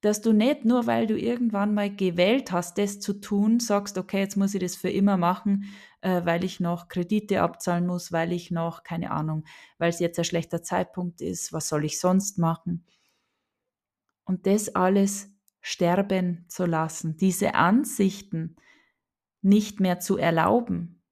Dass 0.00 0.20
du 0.20 0.32
nicht 0.32 0.64
nur, 0.64 0.86
weil 0.86 1.06
du 1.06 1.18
irgendwann 1.18 1.72
mal 1.74 1.94
gewählt 1.94 2.52
hast, 2.52 2.76
das 2.78 3.00
zu 3.00 3.14
tun, 3.14 3.58
sagst, 3.58 3.96
okay, 3.96 4.18
jetzt 4.18 4.36
muss 4.36 4.54
ich 4.54 4.60
das 4.60 4.76
für 4.76 4.90
immer 4.90 5.16
machen, 5.16 5.72
äh, 6.02 6.22
weil 6.24 6.44
ich 6.44 6.60
noch 6.60 6.88
Kredite 6.88 7.40
abzahlen 7.40 7.86
muss, 7.86 8.12
weil 8.12 8.32
ich 8.32 8.50
noch, 8.50 8.82
keine 8.82 9.12
Ahnung, 9.12 9.44
weil 9.78 9.90
es 9.90 10.00
jetzt 10.00 10.18
ein 10.18 10.24
schlechter 10.24 10.62
Zeitpunkt 10.62 11.20
ist, 11.20 11.52
was 11.52 11.68
soll 11.68 11.84
ich 11.84 11.98
sonst 11.98 12.38
machen? 12.38 12.84
Und 14.24 14.46
das 14.46 14.74
alles 14.74 15.31
sterben 15.62 16.44
zu 16.48 16.66
lassen, 16.66 17.16
diese 17.16 17.54
Ansichten 17.54 18.56
nicht 19.40 19.80
mehr 19.80 20.00
zu 20.00 20.18
erlauben. 20.18 21.02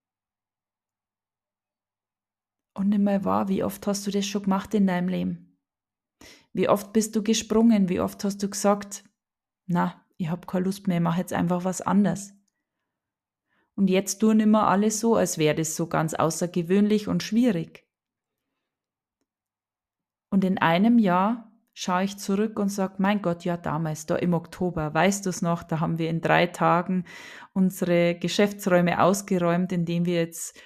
Und 2.74 2.90
nicht 2.90 3.00
mehr 3.00 3.24
wahr, 3.24 3.48
wie 3.48 3.64
oft 3.64 3.86
hast 3.86 4.06
du 4.06 4.10
das 4.10 4.26
schon 4.26 4.42
gemacht 4.42 4.74
in 4.74 4.86
deinem 4.86 5.08
Leben? 5.08 5.58
Wie 6.52 6.68
oft 6.68 6.92
bist 6.92 7.14
du 7.16 7.22
gesprungen? 7.22 7.88
Wie 7.88 8.00
oft 8.00 8.22
hast 8.24 8.42
du 8.42 8.50
gesagt, 8.50 9.04
na, 9.66 10.04
ich 10.16 10.28
habe 10.28 10.46
keine 10.46 10.64
Lust 10.64 10.86
mehr, 10.86 10.98
ich 10.98 11.02
mache 11.02 11.20
jetzt 11.20 11.32
einfach 11.32 11.64
was 11.64 11.80
anderes. 11.80 12.34
Und 13.74 13.88
jetzt 13.88 14.18
tun 14.18 14.40
immer 14.40 14.68
alle 14.68 14.90
so, 14.90 15.14
als 15.16 15.38
wäre 15.38 15.54
das 15.54 15.76
so 15.76 15.86
ganz 15.86 16.14
außergewöhnlich 16.14 17.08
und 17.08 17.22
schwierig. 17.22 17.88
Und 20.30 20.44
in 20.44 20.58
einem 20.58 20.98
Jahr 20.98 21.49
schaue 21.72 22.04
ich 22.04 22.18
zurück 22.18 22.58
und 22.58 22.68
sage, 22.68 22.94
mein 22.98 23.22
Gott, 23.22 23.44
ja 23.44 23.56
damals, 23.56 24.06
da 24.06 24.16
im 24.16 24.34
Oktober, 24.34 24.92
weißt 24.92 25.26
du 25.26 25.30
es 25.30 25.42
noch, 25.42 25.62
da 25.62 25.80
haben 25.80 25.98
wir 25.98 26.10
in 26.10 26.20
drei 26.20 26.46
Tagen 26.46 27.04
unsere 27.52 28.16
Geschäftsräume 28.16 29.02
ausgeräumt, 29.02 29.72
indem 29.72 30.04
wir 30.04 30.16
jetzt 30.16 30.58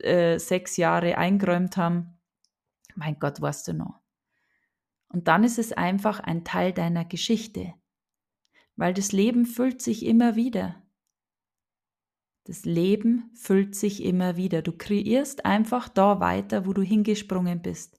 äh, 0.00 0.38
sechs 0.38 0.76
Jahre 0.76 1.18
eingeräumt 1.18 1.76
haben. 1.76 2.18
Mein 2.94 3.18
Gott, 3.18 3.40
weißt 3.40 3.68
du 3.68 3.74
noch. 3.74 4.00
Und 5.08 5.28
dann 5.28 5.44
ist 5.44 5.58
es 5.58 5.72
einfach 5.72 6.20
ein 6.20 6.44
Teil 6.44 6.72
deiner 6.72 7.04
Geschichte, 7.04 7.74
weil 8.74 8.92
das 8.92 9.12
Leben 9.12 9.46
füllt 9.46 9.80
sich 9.80 10.04
immer 10.04 10.36
wieder. 10.36 10.82
Das 12.44 12.64
Leben 12.64 13.30
füllt 13.34 13.74
sich 13.74 14.04
immer 14.04 14.36
wieder. 14.36 14.62
Du 14.62 14.72
kreierst 14.72 15.44
einfach 15.44 15.88
da 15.88 16.20
weiter, 16.20 16.66
wo 16.66 16.72
du 16.72 16.82
hingesprungen 16.82 17.60
bist. 17.60 17.95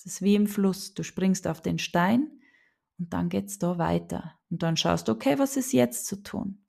Es 0.00 0.14
ist 0.14 0.22
wie 0.22 0.34
im 0.34 0.46
Fluss. 0.46 0.94
Du 0.94 1.02
springst 1.02 1.46
auf 1.46 1.60
den 1.60 1.78
Stein 1.78 2.30
und 2.98 3.12
dann 3.12 3.28
geht's 3.28 3.58
da 3.58 3.76
weiter. 3.76 4.38
Und 4.48 4.62
dann 4.62 4.78
schaust 4.78 5.08
du, 5.08 5.12
okay, 5.12 5.38
was 5.38 5.58
ist 5.58 5.72
jetzt 5.74 6.06
zu 6.06 6.22
tun? 6.22 6.64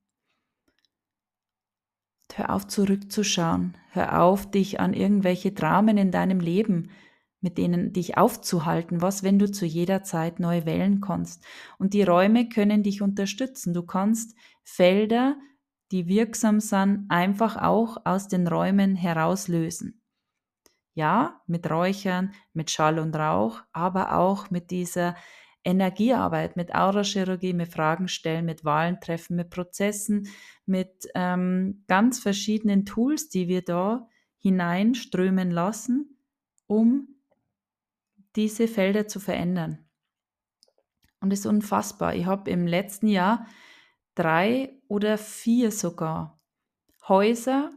Hör 2.34 2.50
auf 2.50 2.66
zurückzuschauen. 2.66 3.74
Hör 3.88 4.20
auf, 4.20 4.50
dich 4.50 4.80
an 4.80 4.92
irgendwelche 4.92 5.50
Dramen 5.50 5.96
in 5.96 6.10
deinem 6.10 6.40
Leben, 6.40 6.90
mit 7.40 7.56
denen 7.56 7.94
dich 7.94 8.18
aufzuhalten. 8.18 9.00
Was, 9.00 9.22
wenn 9.22 9.38
du 9.38 9.50
zu 9.50 9.64
jeder 9.64 10.02
Zeit 10.02 10.38
neu 10.38 10.66
wählen 10.66 11.00
kannst? 11.00 11.42
Und 11.78 11.94
die 11.94 12.02
Räume 12.02 12.50
können 12.50 12.82
dich 12.82 13.00
unterstützen. 13.00 13.72
Du 13.72 13.82
kannst 13.82 14.36
Felder, 14.62 15.36
die 15.90 16.06
wirksam 16.06 16.60
sind, 16.60 17.06
einfach 17.08 17.56
auch 17.56 17.96
aus 18.04 18.28
den 18.28 18.46
Räumen 18.46 18.94
herauslösen. 18.94 20.01
Ja, 20.94 21.40
mit 21.46 21.70
Räuchern, 21.70 22.34
mit 22.52 22.70
Schall 22.70 22.98
und 22.98 23.16
Rauch, 23.16 23.62
aber 23.72 24.18
auch 24.18 24.50
mit 24.50 24.70
dieser 24.70 25.16
Energiearbeit, 25.64 26.56
mit 26.56 26.74
Aurachirurgie, 26.74 27.52
mit 27.52 27.72
Fragen 27.72 28.08
stellen, 28.08 28.44
mit 28.44 28.64
Wahlen 28.64 29.00
treffen, 29.00 29.36
mit 29.36 29.50
Prozessen, 29.50 30.28
mit 30.66 31.08
ähm, 31.14 31.84
ganz 31.86 32.18
verschiedenen 32.18 32.84
Tools, 32.84 33.28
die 33.28 33.48
wir 33.48 33.62
da 33.62 34.08
hineinströmen 34.38 35.50
lassen, 35.50 36.18
um 36.66 37.08
diese 38.34 38.66
Felder 38.66 39.06
zu 39.06 39.20
verändern. 39.20 39.88
Und 41.20 41.32
es 41.32 41.40
ist 41.40 41.46
unfassbar. 41.46 42.16
Ich 42.16 42.26
habe 42.26 42.50
im 42.50 42.66
letzten 42.66 43.06
Jahr 43.06 43.46
drei 44.16 44.80
oder 44.88 45.16
vier 45.16 45.70
sogar 45.70 46.40
Häuser 47.06 47.70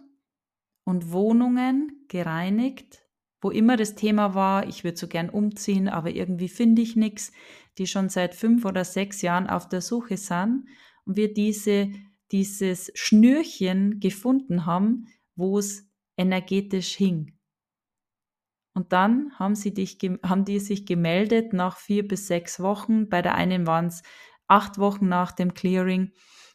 und 0.83 1.11
Wohnungen 1.11 2.05
gereinigt, 2.07 3.04
wo 3.45 3.51
immer 3.51 3.77
das 3.77 3.93
Thema 3.93 4.33
war, 4.33 4.67
ich 4.67 4.83
würde 4.83 4.97
so 4.97 5.07
gern 5.07 5.29
umziehen, 5.29 5.87
aber 5.87 6.09
irgendwie 6.09 6.49
finde 6.49 6.81
ich 6.81 6.95
nichts, 6.95 7.31
die 7.77 7.85
schon 7.85 8.09
seit 8.09 8.33
fünf 8.33 8.65
oder 8.65 8.83
sechs 8.83 9.21
Jahren 9.21 9.45
auf 9.45 9.69
der 9.69 9.81
Suche 9.81 10.17
sind 10.17 10.67
und 11.05 11.15
wir 11.15 11.31
diese, 11.31 11.91
dieses 12.31 12.91
Schnürchen 12.95 13.99
gefunden 13.99 14.65
haben, 14.65 15.09
wo 15.35 15.59
es 15.59 15.87
energetisch 16.17 16.95
hing. 16.95 17.37
Und 18.73 18.93
dann 18.93 19.37
haben, 19.37 19.53
sie 19.53 19.75
dich, 19.75 19.99
haben 20.23 20.43
die 20.43 20.59
sich 20.59 20.87
gemeldet 20.87 21.53
nach 21.53 21.77
vier 21.77 22.07
bis 22.07 22.25
sechs 22.25 22.59
Wochen. 22.59 23.09
Bei 23.09 23.21
der 23.21 23.35
einen 23.35 23.67
waren 23.67 23.85
es 23.85 24.01
acht 24.47 24.79
Wochen 24.79 25.07
nach 25.07 25.31
dem 25.31 25.53
Clearing, 25.53 26.13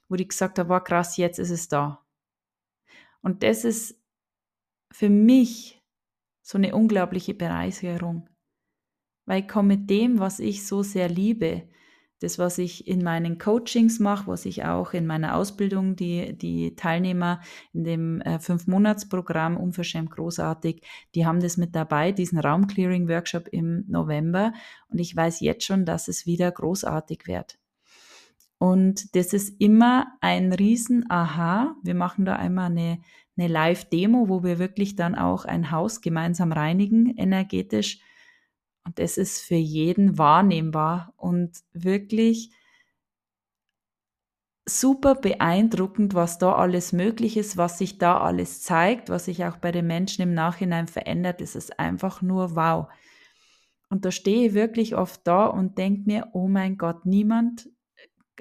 wo 0.08 0.16
die 0.16 0.26
gesagt 0.26 0.58
haben, 0.58 0.68
war 0.68 0.82
krass, 0.82 1.16
jetzt 1.18 1.38
ist 1.38 1.50
es 1.50 1.68
da. 1.68 2.04
Und 3.22 3.44
das 3.44 3.64
ist 3.64 4.02
für 4.90 5.08
mich 5.08 5.79
so 6.50 6.58
eine 6.58 6.74
unglaubliche 6.74 7.32
Bereicherung. 7.32 8.28
Weil 9.24 9.42
ich 9.42 9.48
komme 9.48 9.76
mit 9.76 9.88
dem, 9.88 10.18
was 10.18 10.40
ich 10.40 10.66
so 10.66 10.82
sehr 10.82 11.08
liebe, 11.08 11.68
das, 12.18 12.40
was 12.40 12.58
ich 12.58 12.88
in 12.88 13.04
meinen 13.04 13.38
Coachings 13.38 14.00
mache, 14.00 14.26
was 14.26 14.44
ich 14.44 14.64
auch 14.64 14.92
in 14.92 15.06
meiner 15.06 15.36
Ausbildung, 15.36 15.94
die, 15.94 16.36
die 16.36 16.74
Teilnehmer 16.74 17.40
in 17.72 17.84
dem 17.84 18.20
äh, 18.22 18.40
Fünf-Monats-Programm 18.40 19.56
Unverschämt 19.56 20.10
großartig, 20.10 20.82
die 21.14 21.24
haben 21.24 21.38
das 21.38 21.56
mit 21.56 21.76
dabei, 21.76 22.10
diesen 22.10 22.40
Raumclearing-Workshop 22.40 23.46
im 23.52 23.84
November. 23.86 24.52
Und 24.88 24.98
ich 24.98 25.14
weiß 25.14 25.38
jetzt 25.40 25.64
schon, 25.64 25.84
dass 25.84 26.08
es 26.08 26.26
wieder 26.26 26.50
großartig 26.50 27.28
wird. 27.28 27.59
Und 28.60 29.16
das 29.16 29.32
ist 29.32 29.58
immer 29.58 30.18
ein 30.20 30.52
riesen 30.52 31.10
Aha. 31.10 31.76
Wir 31.82 31.94
machen 31.94 32.26
da 32.26 32.36
einmal 32.36 32.70
eine, 32.70 33.00
eine 33.38 33.48
Live-Demo, 33.48 34.28
wo 34.28 34.44
wir 34.44 34.58
wirklich 34.58 34.96
dann 34.96 35.14
auch 35.14 35.46
ein 35.46 35.70
Haus 35.70 36.02
gemeinsam 36.02 36.52
reinigen, 36.52 37.16
energetisch. 37.16 38.00
Und 38.84 38.98
das 38.98 39.16
ist 39.16 39.40
für 39.40 39.54
jeden 39.54 40.18
wahrnehmbar 40.18 41.14
und 41.16 41.56
wirklich 41.72 42.50
super 44.68 45.14
beeindruckend, 45.14 46.12
was 46.12 46.36
da 46.36 46.54
alles 46.54 46.92
möglich 46.92 47.38
ist, 47.38 47.56
was 47.56 47.78
sich 47.78 47.96
da 47.96 48.20
alles 48.20 48.60
zeigt, 48.60 49.08
was 49.08 49.24
sich 49.24 49.46
auch 49.46 49.56
bei 49.56 49.72
den 49.72 49.86
Menschen 49.86 50.20
im 50.20 50.34
Nachhinein 50.34 50.86
verändert. 50.86 51.40
Es 51.40 51.56
ist 51.56 51.78
einfach 51.78 52.20
nur 52.20 52.56
wow. 52.56 52.88
Und 53.88 54.04
da 54.04 54.10
stehe 54.10 54.48
ich 54.48 54.52
wirklich 54.54 54.96
oft 54.96 55.26
da 55.26 55.46
und 55.46 55.78
denke 55.78 56.02
mir, 56.04 56.28
oh 56.34 56.46
mein 56.46 56.76
Gott, 56.76 57.06
niemand 57.06 57.70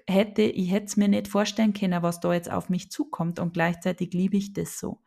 hätte, 0.09 0.41
ich 0.41 0.71
hätte 0.71 0.87
es 0.87 0.97
mir 0.97 1.07
nicht 1.07 1.27
vorstellen 1.27 1.73
können, 1.73 2.01
was 2.01 2.19
da 2.19 2.33
jetzt 2.33 2.51
auf 2.51 2.69
mich 2.69 2.91
zukommt 2.91 3.39
und 3.39 3.53
gleichzeitig 3.53 4.13
liebe 4.13 4.37
ich 4.37 4.53
das 4.53 4.79
so. 4.79 4.99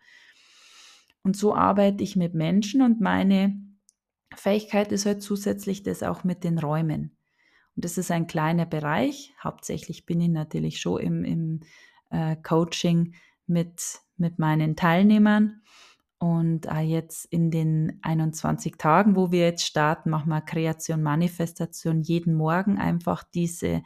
Und 1.22 1.36
so 1.36 1.54
arbeite 1.54 2.02
ich 2.02 2.16
mit 2.16 2.34
Menschen 2.34 2.82
und 2.82 3.00
meine 3.00 3.60
Fähigkeit 4.34 4.92
ist 4.92 5.06
halt 5.06 5.22
zusätzlich 5.22 5.82
das 5.82 6.02
auch 6.02 6.24
mit 6.24 6.44
den 6.44 6.58
Räumen. 6.58 7.16
Und 7.76 7.84
das 7.84 7.98
ist 7.98 8.10
ein 8.10 8.26
kleiner 8.26 8.66
Bereich. 8.66 9.34
Hauptsächlich 9.42 10.04
bin 10.04 10.20
ich 10.20 10.28
natürlich 10.28 10.80
schon 10.80 11.00
im, 11.00 11.24
im 11.24 11.60
äh, 12.10 12.36
Coaching 12.36 13.14
mit, 13.46 14.00
mit 14.16 14.38
meinen 14.38 14.76
Teilnehmern. 14.76 15.62
Und 16.18 16.66
äh, 16.66 16.80
jetzt 16.80 17.24
in 17.26 17.50
den 17.50 17.98
21 18.02 18.76
Tagen, 18.78 19.16
wo 19.16 19.32
wir 19.32 19.40
jetzt 19.40 19.66
starten, 19.66 20.10
machen 20.10 20.28
wir 20.28 20.40
Kreation, 20.40 21.02
Manifestation 21.02 22.02
jeden 22.02 22.34
Morgen 22.34 22.78
einfach 22.78 23.24
diese 23.24 23.82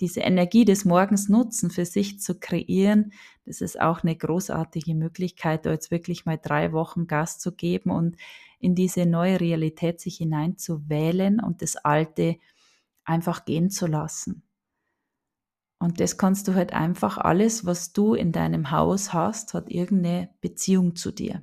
diese 0.00 0.20
Energie 0.20 0.64
des 0.64 0.84
Morgens 0.84 1.28
nutzen, 1.28 1.70
für 1.70 1.84
sich 1.84 2.20
zu 2.20 2.38
kreieren, 2.38 3.12
das 3.44 3.60
ist 3.60 3.80
auch 3.80 4.02
eine 4.02 4.16
großartige 4.16 4.94
Möglichkeit, 4.94 5.66
da 5.66 5.72
jetzt 5.72 5.90
wirklich 5.90 6.24
mal 6.24 6.38
drei 6.40 6.72
Wochen 6.72 7.06
Gas 7.06 7.38
zu 7.38 7.52
geben 7.52 7.90
und 7.90 8.16
in 8.58 8.74
diese 8.74 9.06
neue 9.06 9.40
Realität 9.40 10.00
sich 10.00 10.16
hineinzuwählen 10.16 11.40
und 11.40 11.62
das 11.62 11.76
Alte 11.76 12.36
einfach 13.04 13.44
gehen 13.44 13.70
zu 13.70 13.86
lassen. 13.86 14.42
Und 15.78 15.98
das 15.98 16.18
kannst 16.18 16.46
du 16.46 16.54
halt 16.54 16.74
einfach 16.74 17.16
alles, 17.16 17.64
was 17.64 17.92
du 17.92 18.14
in 18.14 18.32
deinem 18.32 18.70
Haus 18.70 19.14
hast, 19.14 19.54
hat 19.54 19.70
irgendeine 19.70 20.28
Beziehung 20.42 20.94
zu 20.94 21.10
dir. 21.10 21.42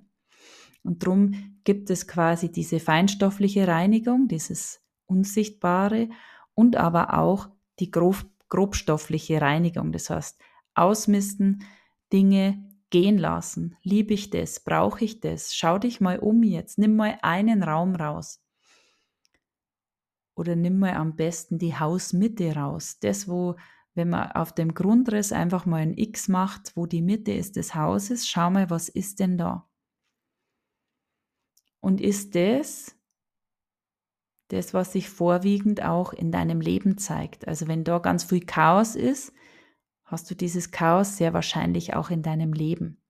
Und 0.84 1.04
darum 1.04 1.60
gibt 1.63 1.89
es 1.89 2.08
quasi 2.08 2.52
diese 2.52 2.80
feinstoffliche 2.80 3.67
Reinigung, 3.67 4.28
dieses 4.28 4.80
Unsichtbare 5.08 6.10
und 6.54 6.76
aber 6.76 7.17
auch 7.17 7.50
die 7.80 7.89
grob 7.89 8.26
grobstoffliche 8.50 9.42
Reinigung. 9.42 9.92
Das 9.92 10.10
heißt, 10.10 10.40
ausmisten, 10.76 11.64
Dinge 12.14 12.64
gehen 12.90 13.18
lassen. 13.18 13.76
Liebe 13.84 14.14
ich 14.14 14.30
das? 14.30 14.62
Brauche 14.62 15.04
ich 15.04 15.20
das? 15.20 15.54
Schau 15.54 15.78
dich 15.78 16.00
mal 16.00 16.20
um 16.20 16.44
jetzt. 16.44 16.78
Nimm 16.78 16.96
mal 16.96 17.18
einen 17.22 17.64
Raum 17.64 17.96
raus. 17.96 18.42
Oder 20.36 20.56
nimm 20.56 20.80
mal 20.80 20.94
am 20.94 21.16
besten 21.16 21.58
die 21.58 21.78
Hausmitte 21.78 22.56
raus. 22.56 23.00
Das, 23.00 23.28
wo, 23.28 23.56
wenn 23.96 24.10
man 24.10 24.32
auf 24.32 24.54
dem 24.54 24.74
Grundriss 24.74 25.32
einfach 25.32 25.66
mal 25.66 25.82
ein 25.82 25.98
X 25.98 26.28
macht, 26.28 26.78
wo 26.78 26.86
die 26.86 27.02
Mitte 27.02 27.32
ist 27.32 27.56
des 27.56 27.74
Hauses, 27.76 28.28
schau 28.28 28.52
mal, 28.52 28.70
was 28.70 28.88
ist 28.88 29.20
denn 29.20 29.38
da? 29.38 29.68
Und 31.80 32.02
ist 32.02 32.36
das 32.36 32.97
das, 34.50 34.74
was 34.74 34.94
sich 34.94 35.10
vorwiegend 35.10 35.84
auch 35.84 36.14
in 36.14 36.32
deinem 36.32 36.62
Leben 36.62 36.98
zeigt. 36.98 37.48
Also 37.48 37.68
wenn 37.68 37.84
da 37.84 38.00
ganz 38.00 38.24
viel 38.24 38.46
Chaos 38.46 38.96
ist, 38.96 39.34
hast 40.06 40.30
du 40.32 40.36
dieses 40.36 40.72
Chaos 40.72 41.18
sehr 41.18 41.34
wahrscheinlich 41.34 41.94
auch 41.96 42.10
in 42.10 42.24
deinem 42.24 42.54
Leben. 42.54 43.02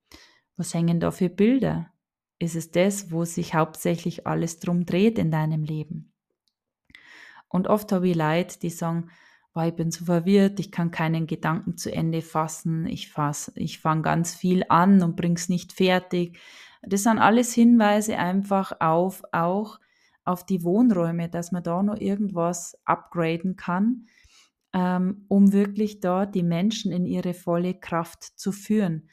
Was 0.56 0.74
hängen 0.74 1.00
da 1.00 1.12
für 1.12 1.30
Bilder? 1.30 1.92
Ist 2.40 2.56
es 2.56 2.72
das, 2.72 3.12
wo 3.12 3.26
sich 3.26 3.54
hauptsächlich 3.54 4.26
alles 4.28 4.60
drum 4.60 4.86
dreht 4.86 5.20
in 5.20 5.32
deinem 5.32 5.64
Leben? 5.64 6.14
Und 7.50 7.68
oft 7.68 7.92
habe 7.92 8.10
ich 8.10 8.16
Leute, 8.16 8.60
die 8.60 8.70
sagen, 8.70 9.10
oh, 9.56 9.62
ich 9.62 9.74
bin 9.74 9.92
so 9.92 10.06
verwirrt, 10.06 10.60
ich 10.60 10.72
kann 10.72 10.92
keinen 10.92 11.28
Gedanken 11.28 11.78
zu 11.78 11.92
Ende 11.92 12.22
fassen, 12.22 12.86
ich, 12.86 13.12
fass, 13.12 13.52
ich 13.56 13.80
fange 13.80 14.02
ganz 14.02 14.36
viel 14.36 14.64
an 14.70 15.02
und 15.02 15.16
bring's 15.16 15.50
nicht 15.50 15.74
fertig. 15.74 16.40
Das 16.84 17.04
sind 17.04 17.18
alles 17.18 17.54
Hinweise 17.54 18.18
einfach 18.18 18.80
auf 18.80 19.24
auch 19.32 19.80
auf 20.28 20.46
die 20.46 20.64
Wohnräume, 20.64 21.30
dass 21.30 21.52
man 21.52 21.64
da 21.64 21.84
noch 21.84 21.98
irgendwas 22.00 22.78
upgraden 22.86 23.56
kann, 23.56 24.08
ähm, 24.74 25.26
um 25.28 25.54
wirklich 25.54 26.00
da 26.00 26.26
die 26.26 26.44
Menschen 26.44 26.92
in 26.92 27.06
ihre 27.06 27.34
volle 27.34 27.74
Kraft 27.74 28.24
zu 28.24 28.52
führen. 28.52 29.10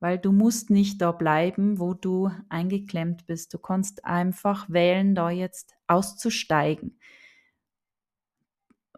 Weil 0.00 0.18
du 0.18 0.32
musst 0.32 0.70
nicht 0.70 1.00
da 1.00 1.12
bleiben, 1.12 1.78
wo 1.78 1.94
du 1.94 2.30
eingeklemmt 2.50 3.26
bist. 3.26 3.54
Du 3.54 3.58
kannst 3.58 4.04
einfach 4.04 4.68
wählen, 4.68 5.14
da 5.14 5.30
jetzt 5.30 5.74
auszusteigen. 5.86 6.98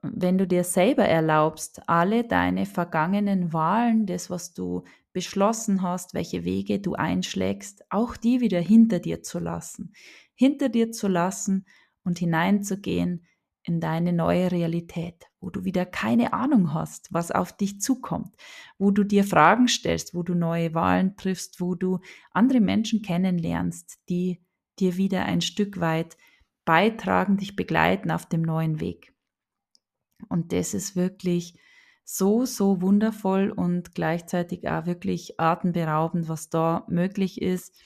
wenn 0.02 0.38
du 0.38 0.46
dir 0.46 0.64
selber 0.64 1.04
erlaubst, 1.04 1.88
alle 1.88 2.24
deine 2.24 2.66
vergangenen 2.66 3.52
Wahlen, 3.52 4.06
das, 4.06 4.30
was 4.30 4.54
du 4.54 4.84
beschlossen 5.18 5.82
hast, 5.82 6.14
welche 6.14 6.44
Wege 6.44 6.78
du 6.78 6.94
einschlägst, 6.94 7.82
auch 7.90 8.16
die 8.16 8.40
wieder 8.40 8.60
hinter 8.60 9.00
dir 9.00 9.20
zu 9.20 9.40
lassen. 9.40 9.92
Hinter 10.36 10.68
dir 10.68 10.92
zu 10.92 11.08
lassen 11.08 11.66
und 12.04 12.20
hineinzugehen 12.20 13.26
in 13.64 13.80
deine 13.80 14.12
neue 14.12 14.52
Realität, 14.52 15.26
wo 15.40 15.50
du 15.50 15.64
wieder 15.64 15.84
keine 15.86 16.34
Ahnung 16.34 16.72
hast, 16.72 17.12
was 17.12 17.32
auf 17.32 17.52
dich 17.52 17.80
zukommt, 17.80 18.36
wo 18.78 18.92
du 18.92 19.02
dir 19.02 19.24
Fragen 19.24 19.66
stellst, 19.66 20.14
wo 20.14 20.22
du 20.22 20.36
neue 20.36 20.72
Wahlen 20.72 21.16
triffst, 21.16 21.60
wo 21.60 21.74
du 21.74 21.98
andere 22.30 22.60
Menschen 22.60 23.02
kennenlernst, 23.02 23.98
die 24.08 24.40
dir 24.78 24.96
wieder 24.96 25.24
ein 25.24 25.40
Stück 25.40 25.80
weit 25.80 26.16
beitragen, 26.64 27.38
dich 27.38 27.56
begleiten 27.56 28.12
auf 28.12 28.24
dem 28.24 28.42
neuen 28.42 28.78
Weg. 28.78 29.12
Und 30.28 30.52
das 30.52 30.74
ist 30.74 30.94
wirklich 30.94 31.58
so, 32.10 32.46
so 32.46 32.80
wundervoll 32.80 33.50
und 33.50 33.94
gleichzeitig 33.94 34.66
auch 34.66 34.86
wirklich 34.86 35.38
atemberaubend, 35.38 36.26
was 36.26 36.48
da 36.48 36.86
möglich 36.88 37.42
ist, 37.42 37.78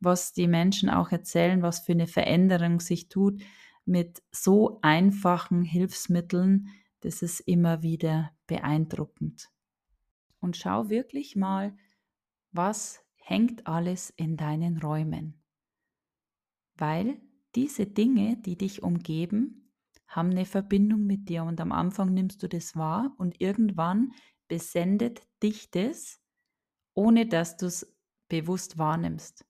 was 0.00 0.32
die 0.32 0.48
Menschen 0.48 0.88
auch 0.88 1.12
erzählen, 1.12 1.60
was 1.60 1.80
für 1.80 1.92
eine 1.92 2.06
Veränderung 2.06 2.80
sich 2.80 3.10
tut 3.10 3.42
mit 3.84 4.22
so 4.30 4.78
einfachen 4.80 5.64
Hilfsmitteln. 5.64 6.68
Das 7.00 7.20
ist 7.20 7.40
immer 7.40 7.82
wieder 7.82 8.30
beeindruckend. 8.46 9.50
Und 10.40 10.56
schau 10.56 10.88
wirklich 10.88 11.36
mal, 11.36 11.76
was 12.52 13.04
hängt 13.16 13.66
alles 13.66 14.08
in 14.08 14.38
deinen 14.38 14.78
Räumen. 14.78 15.42
Weil 16.78 17.20
diese 17.54 17.84
Dinge, 17.84 18.38
die 18.38 18.56
dich 18.56 18.82
umgeben, 18.82 19.67
haben 20.08 20.30
eine 20.30 20.46
Verbindung 20.46 21.06
mit 21.06 21.28
dir 21.28 21.44
und 21.44 21.60
am 21.60 21.70
Anfang 21.70 22.12
nimmst 22.14 22.42
du 22.42 22.48
das 22.48 22.76
wahr 22.76 23.14
und 23.18 23.40
irgendwann 23.40 24.12
besendet 24.48 25.22
dich 25.42 25.70
das, 25.70 26.20
ohne 26.94 27.26
dass 27.26 27.56
du 27.56 27.66
es 27.66 27.94
bewusst 28.28 28.78
wahrnimmst. 28.78 29.44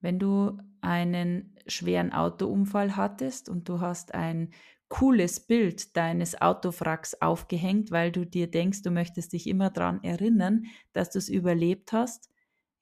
Wenn 0.00 0.18
du 0.18 0.58
einen 0.80 1.56
schweren 1.66 2.12
Autounfall 2.12 2.96
hattest 2.96 3.48
und 3.48 3.68
du 3.68 3.80
hast 3.80 4.14
ein 4.14 4.52
cooles 4.88 5.40
Bild 5.46 5.96
deines 5.96 6.40
Autowracks 6.40 7.14
aufgehängt, 7.20 7.90
weil 7.90 8.12
du 8.12 8.26
dir 8.26 8.50
denkst, 8.50 8.82
du 8.82 8.90
möchtest 8.90 9.32
dich 9.32 9.46
immer 9.46 9.70
daran 9.70 10.02
erinnern, 10.04 10.66
dass 10.92 11.10
du 11.10 11.18
es 11.18 11.28
überlebt 11.28 11.92
hast, 11.92 12.30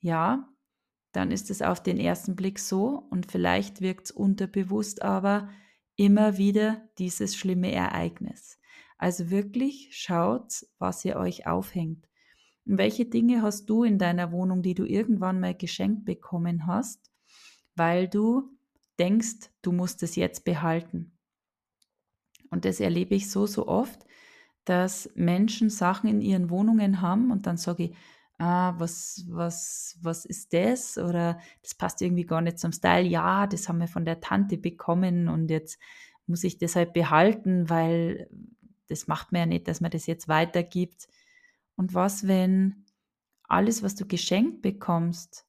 ja, 0.01 0.52
dann 1.13 1.31
ist 1.31 1.51
es 1.51 1.63
auf 1.63 1.83
den 1.83 1.99
ersten 1.99 2.35
Blick 2.35 2.59
so 2.59 3.07
und 3.11 3.31
vielleicht 3.31 3.81
wirkt 3.81 4.07
es 4.07 4.11
unterbewusst 4.11 5.03
aber 5.03 5.49
immer 5.97 6.39
wieder 6.39 6.89
dieses 6.99 7.37
schlimme 7.37 7.71
Ereignis. 7.71 8.59
Also 8.99 9.31
wirklich 9.31 9.91
schaut, 9.93 10.65
was 10.79 11.05
ihr 11.05 11.17
euch 11.17 11.47
aufhängt. 11.47 12.09
Und 12.65 12.79
welche 12.79 13.05
Dinge 13.05 13.43
hast 13.43 13.67
du 13.67 13.85
in 13.85 13.99
deiner 13.99 14.33
Wohnung, 14.33 14.63
die 14.63 14.75
du 14.75 14.85
irgendwann 14.85 15.41
mal 15.41 15.55
geschenkt 15.55 16.05
bekommen 16.05 16.67
hast, 16.67 17.11
weil 17.75 18.09
du 18.09 18.57
denkst, 18.99 19.51
du 19.63 19.73
musst 19.73 20.03
es 20.03 20.17
jetzt 20.17 20.45
behalten. 20.45 21.19
Und 22.51 22.65
das 22.65 22.81
erlebe 22.81 23.15
ich 23.15 23.31
so, 23.31 23.47
so 23.47 23.67
oft, 23.67 24.07
dass 24.65 25.11
Menschen 25.15 25.71
Sachen 25.71 26.09
in 26.09 26.21
ihren 26.21 26.51
Wohnungen 26.51 27.01
haben 27.01 27.33
und 27.33 27.47
dann 27.47 27.57
sage 27.57 27.85
ich, 27.85 27.97
ah, 28.43 28.75
was, 28.79 29.25
was, 29.29 29.97
was 30.03 30.25
ist 30.25 30.53
das? 30.53 30.99
Oder 30.99 31.39
das 31.63 31.75
passt 31.75 32.03
irgendwie 32.03 32.27
gar 32.27 32.41
nicht 32.41 32.59
zum 32.59 32.73
Style. 32.73 33.07
Ja, 33.07 33.47
das 33.47 33.69
haben 33.69 33.79
wir 33.79 33.87
von 33.89 34.05
der 34.05 34.21
Tante 34.21 34.59
bekommen 34.59 35.29
und 35.29 35.49
jetzt 35.49 35.79
muss 36.27 36.43
ich 36.43 36.59
das 36.59 36.75
halt 36.75 36.93
behalten, 36.93 37.71
weil 37.71 38.29
das 38.89 39.07
macht 39.07 39.31
mir 39.33 39.41
ja 39.41 39.47
nicht, 39.47 39.69
dass 39.69 39.81
man 39.81 39.93
das 39.93 40.07
jetzt 40.07 40.29
weitergibt. 40.29 41.09
Und 41.77 41.95
was, 41.95 42.27
wenn 42.27 42.85
alles, 43.45 43.83
was 43.83 43.95
du 43.95 44.07
geschenkt 44.07 44.61
bekommst, 44.61 45.47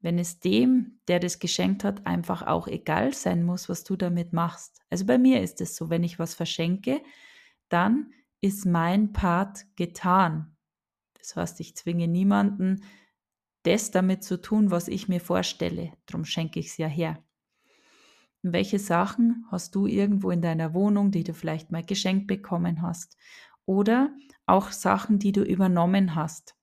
wenn 0.00 0.18
es 0.18 0.40
dem, 0.40 1.00
der 1.08 1.20
das 1.20 1.38
geschenkt 1.38 1.84
hat, 1.84 2.06
einfach 2.06 2.42
auch 2.46 2.66
egal 2.66 3.14
sein 3.14 3.42
muss, 3.44 3.68
was 3.68 3.84
du 3.84 3.96
damit 3.96 4.32
machst. 4.32 4.80
Also 4.90 5.04
bei 5.06 5.18
mir 5.18 5.42
ist 5.42 5.60
es 5.60 5.76
so, 5.76 5.90
wenn 5.90 6.04
ich 6.04 6.18
was 6.18 6.34
verschenke, 6.34 7.02
dann 7.68 8.12
ist 8.40 8.66
mein 8.66 9.12
Part 9.12 9.64
getan. 9.76 10.53
Das 11.24 11.36
heißt, 11.36 11.60
ich 11.60 11.74
zwinge 11.74 12.06
niemanden, 12.06 12.84
das 13.62 13.90
damit 13.90 14.22
zu 14.22 14.38
tun, 14.40 14.70
was 14.70 14.88
ich 14.88 15.08
mir 15.08 15.20
vorstelle. 15.20 15.92
Darum 16.04 16.26
schenke 16.26 16.60
ich 16.60 16.66
es 16.66 16.76
ja 16.76 16.86
her. 16.86 17.18
Und 18.42 18.52
welche 18.52 18.78
Sachen 18.78 19.46
hast 19.50 19.74
du 19.74 19.86
irgendwo 19.86 20.30
in 20.30 20.42
deiner 20.42 20.74
Wohnung, 20.74 21.10
die 21.10 21.24
du 21.24 21.32
vielleicht 21.32 21.72
mal 21.72 21.82
geschenkt 21.82 22.26
bekommen 22.26 22.82
hast? 22.82 23.16
Oder 23.64 24.14
auch 24.44 24.70
Sachen, 24.70 25.18
die 25.18 25.32
du 25.32 25.42
übernommen 25.42 26.14
hast. 26.14 26.54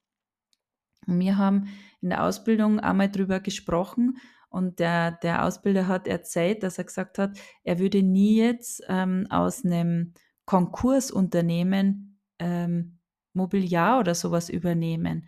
Und 1.07 1.19
wir 1.19 1.37
haben 1.37 1.69
in 2.01 2.09
der 2.09 2.23
Ausbildung 2.23 2.79
einmal 2.79 3.09
drüber 3.09 3.39
gesprochen 3.39 4.17
und 4.49 4.77
der, 4.77 5.11
der 5.11 5.43
Ausbilder 5.45 5.87
hat 5.87 6.07
erzählt, 6.07 6.61
dass 6.61 6.77
er 6.77 6.83
gesagt 6.83 7.17
hat, 7.17 7.39
er 7.63 7.79
würde 7.79 8.03
nie 8.03 8.37
jetzt 8.37 8.83
ähm, 8.87 9.25
aus 9.31 9.65
einem 9.65 10.13
Konkursunternehmen 10.45 12.19
ähm, 12.37 12.99
Mobiliar 13.33 13.99
oder 13.99 14.15
sowas 14.15 14.49
übernehmen 14.49 15.27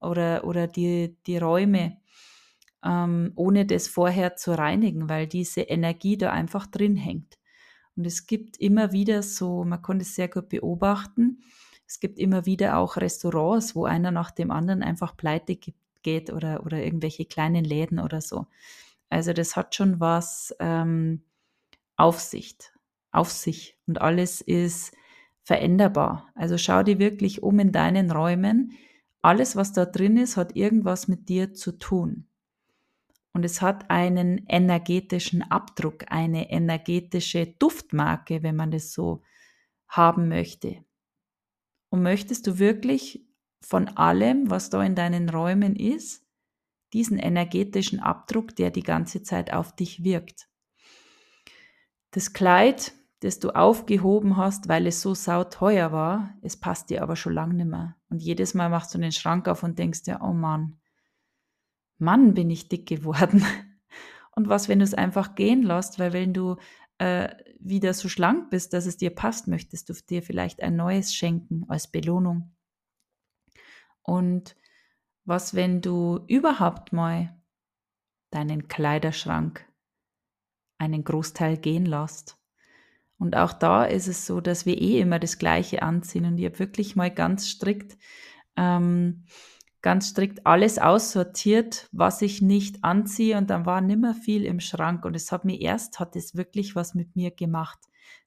oder, 0.00 0.44
oder 0.44 0.66
die, 0.66 1.16
die 1.26 1.38
Räume, 1.38 1.98
ähm, 2.84 3.32
ohne 3.36 3.66
das 3.66 3.88
vorher 3.88 4.36
zu 4.36 4.56
reinigen, 4.56 5.08
weil 5.08 5.26
diese 5.26 5.62
Energie 5.62 6.16
da 6.16 6.30
einfach 6.30 6.66
drin 6.66 6.96
hängt. 6.96 7.38
Und 7.96 8.06
es 8.06 8.26
gibt 8.26 8.56
immer 8.58 8.92
wieder 8.92 9.22
so, 9.22 9.64
man 9.64 9.82
kann 9.82 10.00
es 10.00 10.14
sehr 10.14 10.28
gut 10.28 10.48
beobachten, 10.48 11.42
es 11.86 11.98
gibt 11.98 12.20
immer 12.20 12.46
wieder 12.46 12.78
auch 12.78 12.96
Restaurants, 12.96 13.74
wo 13.74 13.84
einer 13.84 14.12
nach 14.12 14.30
dem 14.30 14.52
anderen 14.52 14.84
einfach 14.84 15.16
pleite 15.16 15.58
geht 16.02 16.32
oder, 16.32 16.64
oder 16.64 16.82
irgendwelche 16.84 17.24
kleinen 17.24 17.64
Läden 17.64 17.98
oder 17.98 18.20
so. 18.20 18.46
Also 19.08 19.32
das 19.32 19.56
hat 19.56 19.74
schon 19.74 19.98
was 19.98 20.54
ähm, 20.60 21.24
Aufsicht, 21.96 22.72
auf 23.10 23.30
sich. 23.32 23.76
Und 23.88 24.00
alles 24.00 24.40
ist 24.40 24.92
veränderbar. 25.50 26.30
Also 26.36 26.56
schau 26.56 26.84
dir 26.84 27.00
wirklich 27.00 27.42
um 27.42 27.58
in 27.58 27.72
deinen 27.72 28.12
Räumen. 28.12 28.78
Alles, 29.20 29.56
was 29.56 29.72
da 29.72 29.84
drin 29.84 30.16
ist, 30.16 30.36
hat 30.36 30.54
irgendwas 30.54 31.08
mit 31.08 31.28
dir 31.28 31.54
zu 31.54 31.72
tun. 31.72 32.28
Und 33.32 33.44
es 33.44 33.60
hat 33.60 33.90
einen 33.90 34.46
energetischen 34.46 35.42
Abdruck, 35.42 36.04
eine 36.06 36.52
energetische 36.52 37.48
Duftmarke, 37.48 38.44
wenn 38.44 38.54
man 38.54 38.70
das 38.70 38.92
so 38.92 39.22
haben 39.88 40.28
möchte. 40.28 40.84
Und 41.88 42.02
möchtest 42.02 42.46
du 42.46 42.60
wirklich 42.60 43.26
von 43.60 43.88
allem, 43.88 44.50
was 44.50 44.70
da 44.70 44.84
in 44.84 44.94
deinen 44.94 45.28
Räumen 45.28 45.74
ist, 45.74 46.24
diesen 46.92 47.18
energetischen 47.18 47.98
Abdruck, 47.98 48.54
der 48.54 48.70
die 48.70 48.84
ganze 48.84 49.24
Zeit 49.24 49.52
auf 49.52 49.74
dich 49.74 50.04
wirkt? 50.04 50.46
Das 52.12 52.32
Kleid, 52.32 52.92
das 53.20 53.38
du 53.38 53.50
aufgehoben 53.50 54.36
hast, 54.36 54.68
weil 54.68 54.86
es 54.86 55.02
so 55.02 55.14
sauteuer 55.14 55.92
war, 55.92 56.34
es 56.42 56.56
passt 56.58 56.90
dir 56.90 57.02
aber 57.02 57.16
schon 57.16 57.34
lange 57.34 57.54
nicht 57.54 57.66
mehr. 57.66 57.96
Und 58.08 58.22
jedes 58.22 58.54
Mal 58.54 58.70
machst 58.70 58.94
du 58.94 58.98
den 58.98 59.12
Schrank 59.12 59.46
auf 59.46 59.62
und 59.62 59.78
denkst 59.78 60.04
dir, 60.04 60.20
oh 60.22 60.32
Mann, 60.32 60.80
Mann, 61.98 62.32
bin 62.32 62.48
ich 62.48 62.68
dick 62.68 62.88
geworden. 62.88 63.44
Und 64.32 64.48
was, 64.48 64.68
wenn 64.68 64.78
du 64.78 64.84
es 64.84 64.94
einfach 64.94 65.34
gehen 65.34 65.62
lässt, 65.62 65.98
weil 65.98 66.14
wenn 66.14 66.32
du 66.32 66.56
äh, 66.96 67.28
wieder 67.58 67.92
so 67.92 68.08
schlank 68.08 68.48
bist, 68.48 68.72
dass 68.72 68.86
es 68.86 68.96
dir 68.96 69.14
passt, 69.14 69.48
möchtest 69.48 69.90
du 69.90 69.92
dir 70.08 70.22
vielleicht 70.22 70.62
ein 70.62 70.76
neues 70.76 71.14
schenken 71.14 71.66
als 71.68 71.88
Belohnung. 71.88 72.56
Und 74.02 74.56
was, 75.24 75.54
wenn 75.54 75.82
du 75.82 76.24
überhaupt 76.26 76.92
mal 76.94 77.38
deinen 78.30 78.68
Kleiderschrank 78.68 79.66
einen 80.78 81.04
Großteil 81.04 81.58
gehen 81.58 81.84
lässt? 81.84 82.39
Und 83.20 83.36
auch 83.36 83.52
da 83.52 83.84
ist 83.84 84.08
es 84.08 84.26
so, 84.26 84.40
dass 84.40 84.64
wir 84.64 84.80
eh 84.80 84.98
immer 84.98 85.18
das 85.18 85.36
Gleiche 85.36 85.82
anziehen. 85.82 86.24
Und 86.24 86.38
ich 86.38 86.46
habe 86.46 86.58
wirklich 86.58 86.96
mal 86.96 87.10
ganz 87.10 87.48
strikt, 87.48 87.98
ähm, 88.56 89.24
ganz 89.82 90.08
strikt 90.08 90.46
alles 90.46 90.78
aussortiert, 90.78 91.86
was 91.92 92.22
ich 92.22 92.40
nicht 92.40 92.82
anziehe. 92.82 93.36
Und 93.36 93.50
dann 93.50 93.66
war 93.66 93.82
nimmer 93.82 94.14
viel 94.14 94.46
im 94.46 94.58
Schrank. 94.58 95.04
Und 95.04 95.14
es 95.14 95.32
hat 95.32 95.44
mir 95.44 95.60
erst, 95.60 96.00
hat 96.00 96.16
es 96.16 96.34
wirklich 96.34 96.74
was 96.74 96.94
mit 96.94 97.14
mir 97.14 97.30
gemacht. 97.30 97.78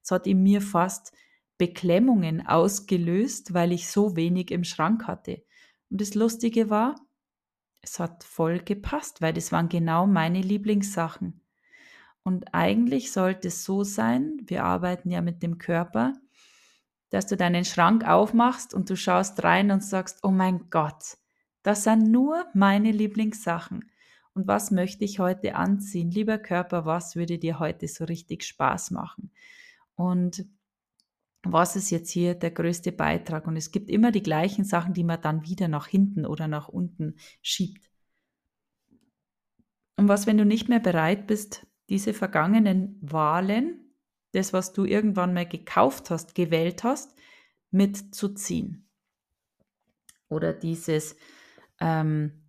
Es 0.03 0.11
hat 0.11 0.27
in 0.27 0.43
mir 0.43 0.61
fast 0.61 1.11
Beklemmungen 1.57 2.45
ausgelöst, 2.45 3.55
weil 3.55 3.71
ich 3.71 3.89
so 3.89 4.15
wenig 4.15 4.51
im 4.51 4.63
Schrank 4.63 5.07
hatte. 5.07 5.43
Und 5.89 6.01
das 6.01 6.13
Lustige 6.13 6.69
war, 6.69 6.95
es 7.81 7.99
hat 7.99 8.23
voll 8.23 8.59
gepasst, 8.59 9.23
weil 9.23 9.33
das 9.33 9.51
waren 9.51 9.69
genau 9.69 10.05
meine 10.05 10.41
Lieblingssachen. 10.41 11.42
Und 12.23 12.53
eigentlich 12.53 13.11
sollte 13.11 13.49
es 13.49 13.63
so 13.63 13.83
sein, 13.83 14.37
wir 14.45 14.63
arbeiten 14.63 15.11
ja 15.11 15.21
mit 15.21 15.43
dem 15.43 15.57
Körper, 15.57 16.13
dass 17.09 17.27
du 17.27 17.37
deinen 17.37 17.65
Schrank 17.65 18.07
aufmachst 18.07 18.73
und 18.73 18.89
du 18.89 18.95
schaust 18.95 19.43
rein 19.43 19.71
und 19.71 19.83
sagst, 19.83 20.23
oh 20.23 20.31
mein 20.31 20.69
Gott, 20.69 21.17
das 21.61 21.83
sind 21.83 22.09
nur 22.09 22.45
meine 22.53 22.91
Lieblingssachen. 22.91 23.91
Und 24.33 24.47
was 24.47 24.71
möchte 24.71 25.05
ich 25.05 25.19
heute 25.19 25.55
anziehen? 25.55 26.09
Lieber 26.09 26.39
Körper, 26.39 26.85
was 26.85 27.15
würde 27.15 27.37
dir 27.37 27.59
heute 27.59 27.87
so 27.87 28.05
richtig 28.05 28.43
Spaß 28.43 28.91
machen? 28.91 29.31
Und 29.95 30.45
was 31.43 31.75
ist 31.75 31.91
jetzt 31.91 32.09
hier 32.09 32.35
der 32.35 32.51
größte 32.51 32.91
Beitrag? 32.91 33.47
Und 33.47 33.57
es 33.57 33.71
gibt 33.71 33.89
immer 33.89 34.11
die 34.11 34.23
gleichen 34.23 34.63
Sachen, 34.63 34.93
die 34.93 35.03
man 35.03 35.21
dann 35.21 35.43
wieder 35.43 35.67
nach 35.67 35.87
hinten 35.87 36.25
oder 36.25 36.47
nach 36.47 36.69
unten 36.69 37.15
schiebt. 37.41 37.91
Und 39.97 40.07
was, 40.07 40.25
wenn 40.25 40.37
du 40.37 40.45
nicht 40.45 40.69
mehr 40.69 40.79
bereit 40.79 41.27
bist, 41.27 41.67
diese 41.89 42.13
vergangenen 42.13 42.97
Wahlen, 43.01 43.79
das, 44.31 44.53
was 44.53 44.73
du 44.73 44.85
irgendwann 44.85 45.33
mal 45.33 45.47
gekauft 45.47 46.09
hast, 46.09 46.35
gewählt 46.35 46.83
hast, 46.83 47.15
mitzuziehen? 47.71 48.89
Oder 50.29 50.53
dieses, 50.53 51.15
ähm, 51.79 52.43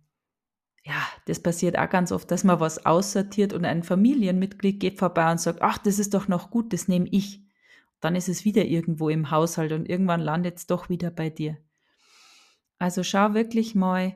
ja, 0.83 1.01
das 1.25 1.41
passiert 1.41 1.77
auch 1.77 1.89
ganz 1.89 2.11
oft, 2.11 2.29
dass 2.31 2.43
man 2.43 2.59
was 2.59 2.85
aussortiert 2.85 3.53
und 3.53 3.65
ein 3.65 3.83
Familienmitglied 3.83 4.79
geht 4.79 4.99
vorbei 4.99 5.31
und 5.31 5.39
sagt, 5.39 5.61
ach, 5.61 5.77
das 5.77 5.99
ist 5.99 6.13
doch 6.13 6.27
noch 6.27 6.49
gut, 6.49 6.73
das 6.73 6.87
nehme 6.87 7.07
ich. 7.09 7.43
Dann 8.01 8.15
ist 8.15 8.29
es 8.29 8.45
wieder 8.45 8.65
irgendwo 8.65 9.09
im 9.09 9.31
Haushalt 9.31 9.71
und 9.71 9.89
irgendwann 9.89 10.21
landet 10.21 10.57
es 10.57 10.67
doch 10.67 10.89
wieder 10.89 11.09
bei 11.09 11.29
dir. 11.29 11.57
Also 12.77 13.03
schau 13.03 13.33
wirklich 13.33 13.73
mal, 13.73 14.15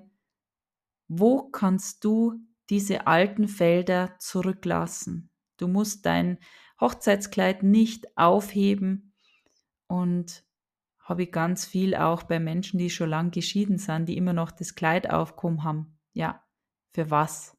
wo 1.08 1.50
kannst 1.50 2.04
du 2.04 2.40
diese 2.70 3.08
alten 3.08 3.48
Felder 3.48 4.16
zurücklassen? 4.20 5.30
Du 5.58 5.68
musst 5.68 6.06
dein 6.06 6.38
Hochzeitskleid 6.80 7.64
nicht 7.64 8.18
aufheben 8.18 9.14
und 9.88 10.44
habe 11.00 11.24
ich 11.24 11.32
ganz 11.32 11.66
viel 11.66 11.96
auch 11.96 12.24
bei 12.24 12.40
Menschen, 12.40 12.78
die 12.78 12.90
schon 12.90 13.10
lang 13.10 13.32
geschieden 13.32 13.80
sind, 13.80 14.08
die 14.08 14.16
immer 14.16 14.34
noch 14.34 14.52
das 14.52 14.76
Kleid 14.76 15.10
aufgehoben 15.10 15.64
haben. 15.64 15.98
Ja, 16.14 16.44
für 16.94 17.10
was? 17.10 17.58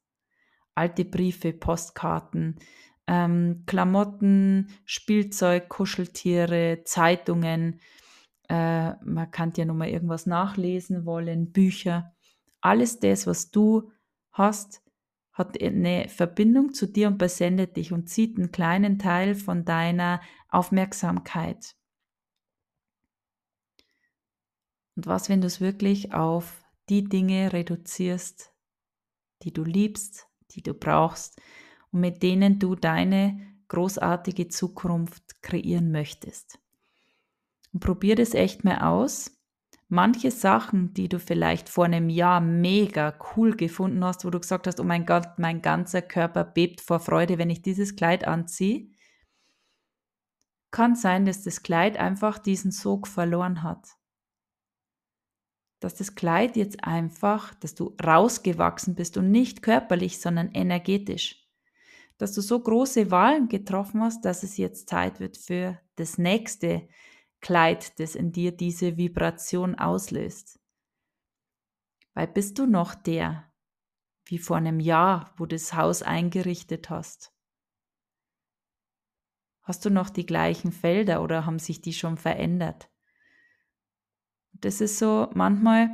Alte 0.73 1.03
Briefe, 1.03 1.51
Postkarten, 1.51 2.59
ähm, 3.07 3.63
Klamotten, 3.65 4.69
Spielzeug, 4.85 5.67
Kuscheltiere, 5.67 6.83
Zeitungen. 6.85 7.81
Äh, 8.47 8.93
man 9.03 9.29
kann 9.31 9.51
ja 9.57 9.65
nochmal 9.65 9.89
irgendwas 9.89 10.25
nachlesen 10.25 11.05
wollen, 11.05 11.51
Bücher. 11.51 12.15
Alles 12.61 12.99
das, 12.99 13.27
was 13.27 13.51
du 13.51 13.91
hast, 14.31 14.80
hat 15.33 15.61
eine 15.61 16.09
Verbindung 16.09 16.73
zu 16.73 16.87
dir 16.87 17.07
und 17.07 17.17
besendet 17.17 17.77
dich 17.77 17.91
und 17.93 18.09
zieht 18.09 18.37
einen 18.37 18.51
kleinen 18.51 18.99
Teil 18.99 19.35
von 19.35 19.65
deiner 19.65 20.21
Aufmerksamkeit. 20.49 21.75
Und 24.95 25.07
was, 25.07 25.29
wenn 25.29 25.41
du 25.41 25.47
es 25.47 25.61
wirklich 25.61 26.13
auf 26.13 26.63
die 26.89 27.05
Dinge 27.05 27.53
reduzierst, 27.53 28.53
die 29.43 29.53
du 29.53 29.63
liebst, 29.63 30.27
die 30.51 30.61
du 30.61 30.73
brauchst 30.73 31.41
und 31.91 32.01
mit 32.01 32.21
denen 32.21 32.59
du 32.59 32.75
deine 32.75 33.39
großartige 33.69 34.49
Zukunft 34.49 35.41
kreieren 35.41 35.91
möchtest. 35.91 36.59
Und 37.71 37.79
probier 37.79 38.15
das 38.15 38.33
echt 38.33 38.65
mal 38.65 38.79
aus. 38.79 39.31
Manche 39.91 40.31
Sachen, 40.31 40.93
die 40.93 41.09
du 41.09 41.19
vielleicht 41.19 41.69
vor 41.69 41.85
einem 41.85 42.09
Jahr 42.09 42.39
mega 42.39 43.13
cool 43.35 43.55
gefunden 43.55 44.03
hast, 44.03 44.25
wo 44.25 44.29
du 44.29 44.39
gesagt 44.39 44.65
hast, 44.65 44.79
oh 44.79 44.83
mein 44.83 45.05
Gott, 45.05 45.37
mein 45.37 45.61
ganzer 45.61 46.01
Körper 46.01 46.45
bebt 46.45 46.81
vor 46.81 46.99
Freude, 46.99 47.37
wenn 47.37 47.49
ich 47.49 47.61
dieses 47.61 47.95
Kleid 47.95 48.25
anziehe, 48.25 48.89
kann 50.71 50.95
sein, 50.95 51.25
dass 51.25 51.43
das 51.43 51.61
Kleid 51.61 51.97
einfach 51.97 52.39
diesen 52.39 52.71
Sog 52.71 53.07
verloren 53.07 53.63
hat 53.63 53.97
dass 55.81 55.95
das 55.95 56.15
Kleid 56.15 56.55
jetzt 56.55 56.83
einfach, 56.83 57.55
dass 57.55 57.73
du 57.73 57.97
rausgewachsen 58.01 58.95
bist 58.95 59.17
und 59.17 59.31
nicht 59.31 59.63
körperlich, 59.63 60.21
sondern 60.21 60.51
energetisch. 60.51 61.43
Dass 62.19 62.33
du 62.33 62.41
so 62.41 62.59
große 62.59 63.09
Wahlen 63.09 63.49
getroffen 63.49 64.01
hast, 64.01 64.23
dass 64.23 64.43
es 64.43 64.57
jetzt 64.57 64.87
Zeit 64.87 65.19
wird 65.19 65.37
für 65.37 65.79
das 65.95 66.19
nächste 66.19 66.87
Kleid, 67.41 67.99
das 67.99 68.15
in 68.15 68.31
dir 68.31 68.51
diese 68.51 68.97
Vibration 68.97 69.75
auslöst. 69.75 70.59
Weil 72.13 72.27
bist 72.27 72.59
du 72.59 72.65
noch 72.65 72.95
der, 72.95 73.51
wie 74.25 74.37
vor 74.37 74.57
einem 74.57 74.79
Jahr, 74.79 75.33
wo 75.37 75.45
du 75.45 75.55
das 75.55 75.73
Haus 75.73 76.03
eingerichtet 76.03 76.89
hast? 76.89 77.33
Hast 79.63 79.85
du 79.85 79.89
noch 79.89 80.09
die 80.09 80.25
gleichen 80.25 80.71
Felder 80.71 81.21
oder 81.23 81.45
haben 81.45 81.59
sich 81.59 81.81
die 81.81 81.93
schon 81.93 82.17
verändert? 82.17 82.89
Das 84.53 84.81
ist 84.81 84.99
so 84.99 85.29
manchmal 85.33 85.89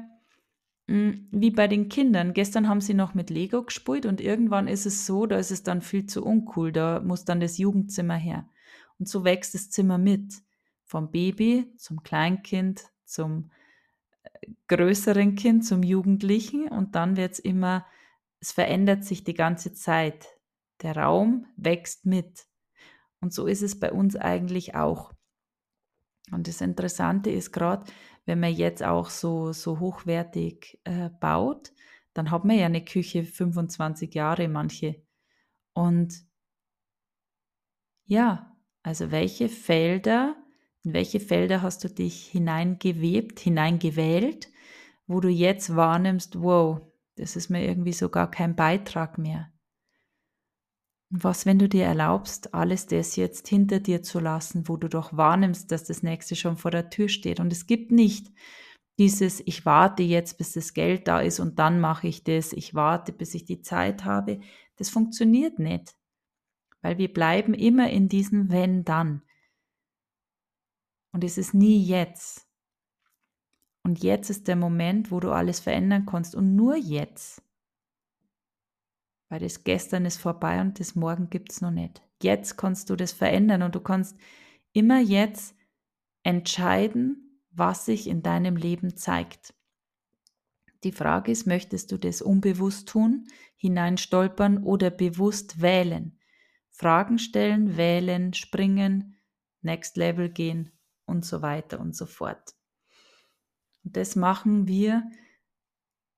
hm, 0.87 1.27
wie 1.31 1.51
bei 1.51 1.67
den 1.67 1.89
Kindern. 1.89 2.33
Gestern 2.33 2.67
haben 2.67 2.81
sie 2.81 2.93
noch 2.93 3.13
mit 3.13 3.29
Lego 3.29 3.63
gespielt 3.63 4.05
und 4.05 4.21
irgendwann 4.21 4.67
ist 4.67 4.85
es 4.85 5.05
so, 5.05 5.25
da 5.25 5.37
ist 5.37 5.51
es 5.51 5.63
dann 5.63 5.81
viel 5.81 6.05
zu 6.05 6.25
uncool. 6.25 6.71
Da 6.71 7.01
muss 7.01 7.25
dann 7.25 7.39
das 7.39 7.57
Jugendzimmer 7.57 8.15
her. 8.15 8.49
Und 8.99 9.07
so 9.07 9.23
wächst 9.23 9.53
das 9.53 9.69
Zimmer 9.69 9.97
mit. 9.97 10.41
Vom 10.87 11.11
Baby 11.11 11.71
zum 11.77 12.01
Kleinkind, 12.01 12.85
zum 13.05 13.51
äh, 14.23 14.47
größeren 14.67 15.35
Kind, 15.35 15.65
zum 15.65 15.83
Jugendlichen 15.83 16.67
und 16.67 16.95
dann 16.95 17.17
wird 17.17 17.33
es 17.33 17.39
immer, 17.39 17.85
es 18.39 18.51
verändert 18.51 19.03
sich 19.03 19.23
die 19.23 19.33
ganze 19.33 19.73
Zeit. 19.73 20.27
Der 20.81 20.95
Raum 20.95 21.47
wächst 21.55 22.05
mit. 22.05 22.45
Und 23.19 23.33
so 23.33 23.47
ist 23.47 23.63
es 23.63 23.79
bei 23.79 23.91
uns 23.91 24.15
eigentlich 24.15 24.75
auch. 24.75 25.11
Und 26.31 26.47
das 26.47 26.61
Interessante 26.61 27.29
ist 27.31 27.51
gerade, 27.51 27.91
wenn 28.25 28.39
man 28.39 28.53
jetzt 28.53 28.83
auch 28.83 29.09
so, 29.09 29.53
so 29.53 29.79
hochwertig 29.79 30.79
äh, 30.83 31.09
baut, 31.19 31.71
dann 32.13 32.31
hat 32.31 32.45
man 32.45 32.57
ja 32.57 32.65
eine 32.65 32.83
Küche 32.83 33.23
25 33.23 34.13
Jahre, 34.13 34.47
manche. 34.47 35.01
Und 35.73 36.25
ja, 38.05 38.57
also 38.83 39.11
welche 39.11 39.49
Felder, 39.49 40.35
in 40.87 40.93
welche 40.93 41.19
Felder 41.19 41.61
hast 41.61 41.83
du 41.83 41.89
dich 41.89 42.27
hineingewebt, 42.27 43.41
hineingewählt, 43.41 44.47
wo 45.05 45.19
du 45.19 45.27
jetzt 45.27 45.75
wahrnimmst, 45.75 46.41
wow, 46.41 46.79
das 47.17 47.35
ist 47.35 47.49
mir 47.49 47.65
irgendwie 47.65 47.91
so 47.91 48.07
gar 48.07 48.31
kein 48.31 48.55
Beitrag 48.55 49.17
mehr. 49.17 49.51
Was, 51.09 51.45
wenn 51.45 51.59
du 51.59 51.67
dir 51.67 51.83
erlaubst, 51.83 52.53
alles 52.53 52.87
das 52.87 53.17
jetzt 53.17 53.49
hinter 53.49 53.81
dir 53.81 54.01
zu 54.01 54.21
lassen, 54.21 54.69
wo 54.69 54.77
du 54.77 54.87
doch 54.87 55.15
wahrnimmst, 55.17 55.73
dass 55.73 55.83
das 55.83 56.03
nächste 56.03 56.37
schon 56.37 56.55
vor 56.55 56.71
der 56.71 56.89
Tür 56.89 57.09
steht. 57.09 57.41
Und 57.41 57.51
es 57.51 57.67
gibt 57.67 57.91
nicht 57.91 58.31
dieses, 58.97 59.41
ich 59.45 59.65
warte 59.65 60.03
jetzt, 60.03 60.37
bis 60.37 60.53
das 60.53 60.73
Geld 60.73 61.09
da 61.09 61.19
ist 61.19 61.41
und 61.41 61.59
dann 61.59 61.81
mache 61.81 62.07
ich 62.07 62.23
das, 62.23 62.53
ich 62.53 62.75
warte, 62.75 63.11
bis 63.11 63.35
ich 63.35 63.43
die 63.43 63.61
Zeit 63.61 64.05
habe. 64.05 64.39
Das 64.77 64.89
funktioniert 64.89 65.59
nicht, 65.59 65.97
weil 66.81 66.97
wir 66.97 67.11
bleiben 67.11 67.53
immer 67.53 67.89
in 67.89 68.07
diesem 68.07 68.51
wenn 68.51 68.85
dann. 68.85 69.23
Und 71.17 71.23
es 71.23 71.39
ist 71.39 71.55
nie 71.55 71.83
jetzt. 71.83 72.47
Und 73.81 74.03
jetzt 74.03 74.29
ist 74.29 74.47
der 74.47 74.55
Moment, 74.55 75.09
wo 75.09 75.19
du 75.19 75.31
alles 75.31 75.59
verändern 75.59 76.05
kannst 76.05 76.35
und 76.35 76.55
nur 76.55 76.75
jetzt. 76.75 77.41
Weil 79.27 79.39
das 79.39 79.63
Gestern 79.63 80.05
ist 80.05 80.17
vorbei 80.17 80.61
und 80.61 80.79
das 80.79 80.93
Morgen 80.93 81.31
gibt 81.31 81.51
es 81.51 81.59
noch 81.59 81.71
nicht. 81.71 82.03
Jetzt 82.21 82.55
kannst 82.55 82.91
du 82.91 82.95
das 82.95 83.13
verändern 83.13 83.63
und 83.63 83.73
du 83.73 83.79
kannst 83.79 84.15
immer 84.73 84.99
jetzt 84.99 85.55
entscheiden, 86.21 87.41
was 87.49 87.85
sich 87.85 88.05
in 88.05 88.21
deinem 88.21 88.55
Leben 88.55 88.95
zeigt. 88.95 89.55
Die 90.83 90.91
Frage 90.91 91.31
ist, 91.31 91.47
möchtest 91.47 91.91
du 91.91 91.97
das 91.97 92.21
unbewusst 92.21 92.89
tun, 92.89 93.25
hineinstolpern 93.55 94.63
oder 94.63 94.91
bewusst 94.91 95.63
wählen? 95.63 96.19
Fragen 96.69 97.17
stellen, 97.17 97.75
wählen, 97.75 98.35
springen, 98.35 99.17
Next 99.63 99.97
Level 99.97 100.29
gehen 100.29 100.76
und 101.07 101.25
so 101.25 101.41
weiter 101.41 101.79
und 101.79 101.95
so 101.95 102.05
fort. 102.05 102.53
Und 103.83 103.97
das 103.97 104.15
machen 104.15 104.67
wir 104.67 105.03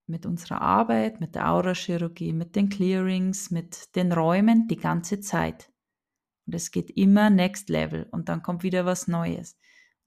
mit 0.07 0.25
unserer 0.25 0.61
Arbeit, 0.61 1.21
mit 1.21 1.35
der 1.35 1.51
Aurachirurgie, 1.51 2.33
mit 2.33 2.55
den 2.55 2.67
Clearings, 2.69 3.51
mit 3.51 3.95
den 3.95 4.11
Räumen 4.11 4.67
die 4.67 4.77
ganze 4.77 5.21
Zeit. 5.21 5.71
Und 6.45 6.55
es 6.55 6.71
geht 6.71 6.89
immer 6.97 7.29
Next 7.29 7.69
Level 7.69 8.07
und 8.11 8.27
dann 8.27 8.41
kommt 8.41 8.63
wieder 8.63 8.85
was 8.85 9.07
Neues. 9.07 9.57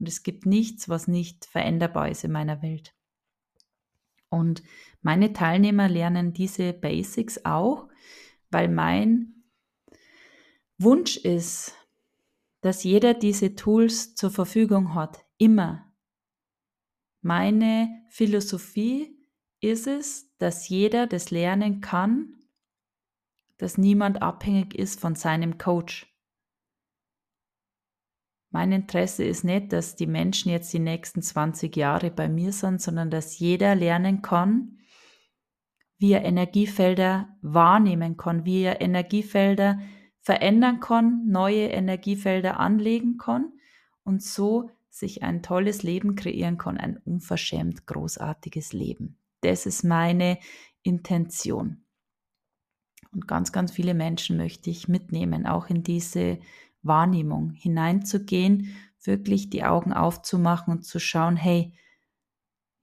Und 0.00 0.08
es 0.08 0.24
gibt 0.24 0.44
nichts, 0.44 0.88
was 0.88 1.06
nicht 1.06 1.46
veränderbar 1.46 2.08
ist 2.08 2.24
in 2.24 2.32
meiner 2.32 2.60
Welt. 2.62 2.94
Und 4.28 4.62
meine 5.02 5.32
Teilnehmer 5.32 5.88
lernen 5.88 6.32
diese 6.32 6.72
Basics 6.72 7.44
auch, 7.44 7.88
weil 8.50 8.68
mein 8.68 9.44
Wunsch 10.78 11.16
ist, 11.16 11.76
dass 12.62 12.84
jeder 12.84 13.12
diese 13.12 13.54
Tools 13.54 14.14
zur 14.14 14.30
Verfügung 14.30 14.94
hat, 14.94 15.26
immer. 15.36 15.92
Meine 17.20 17.88
Philosophie 18.08 19.18
ist 19.60 19.86
es, 19.86 20.34
dass 20.38 20.68
jeder 20.68 21.06
das 21.06 21.30
lernen 21.30 21.80
kann, 21.80 22.34
dass 23.58 23.78
niemand 23.78 24.22
abhängig 24.22 24.74
ist 24.74 25.00
von 25.00 25.14
seinem 25.14 25.58
Coach. 25.58 26.08
Mein 28.50 28.70
Interesse 28.70 29.24
ist 29.24 29.44
nicht, 29.44 29.72
dass 29.72 29.96
die 29.96 30.06
Menschen 30.06 30.50
jetzt 30.50 30.72
die 30.72 30.78
nächsten 30.78 31.22
20 31.22 31.76
Jahre 31.76 32.10
bei 32.10 32.28
mir 32.28 32.52
sind, 32.52 32.80
sondern 32.80 33.10
dass 33.10 33.38
jeder 33.38 33.74
lernen 33.74 34.22
kann, 34.22 34.78
wie 35.98 36.12
er 36.12 36.24
Energiefelder 36.24 37.36
wahrnehmen 37.40 38.16
kann, 38.16 38.44
wie 38.44 38.62
er 38.62 38.80
Energiefelder 38.80 39.80
verändern 40.22 40.80
kann, 40.80 41.26
neue 41.26 41.66
Energiefelder 41.66 42.58
anlegen 42.58 43.18
kann 43.18 43.52
und 44.04 44.22
so 44.22 44.70
sich 44.88 45.22
ein 45.22 45.42
tolles 45.42 45.82
Leben 45.82 46.14
kreieren 46.14 46.58
kann, 46.58 46.78
ein 46.78 46.96
unverschämt 46.96 47.86
großartiges 47.86 48.72
Leben. 48.72 49.18
Das 49.40 49.66
ist 49.66 49.82
meine 49.82 50.38
Intention. 50.82 51.84
Und 53.12 53.26
ganz, 53.26 53.52
ganz 53.52 53.72
viele 53.72 53.94
Menschen 53.94 54.36
möchte 54.36 54.70
ich 54.70 54.88
mitnehmen, 54.88 55.46
auch 55.46 55.68
in 55.68 55.82
diese 55.82 56.38
Wahrnehmung 56.82 57.50
hineinzugehen, 57.50 58.76
wirklich 59.02 59.50
die 59.50 59.64
Augen 59.64 59.92
aufzumachen 59.92 60.72
und 60.72 60.82
zu 60.84 61.00
schauen, 61.00 61.36
hey, 61.36 61.74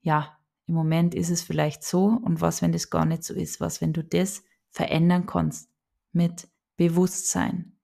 ja, 0.02 0.36
im 0.66 0.74
Moment 0.74 1.14
ist 1.14 1.30
es 1.30 1.42
vielleicht 1.42 1.82
so 1.82 2.06
und 2.06 2.40
was, 2.40 2.62
wenn 2.62 2.72
das 2.72 2.90
gar 2.90 3.06
nicht 3.06 3.24
so 3.24 3.34
ist, 3.34 3.60
was, 3.60 3.80
wenn 3.80 3.92
du 3.92 4.04
das 4.04 4.44
verändern 4.70 5.26
kannst 5.26 5.68
mit 6.12 6.48
Bewusstsein. 6.80 7.76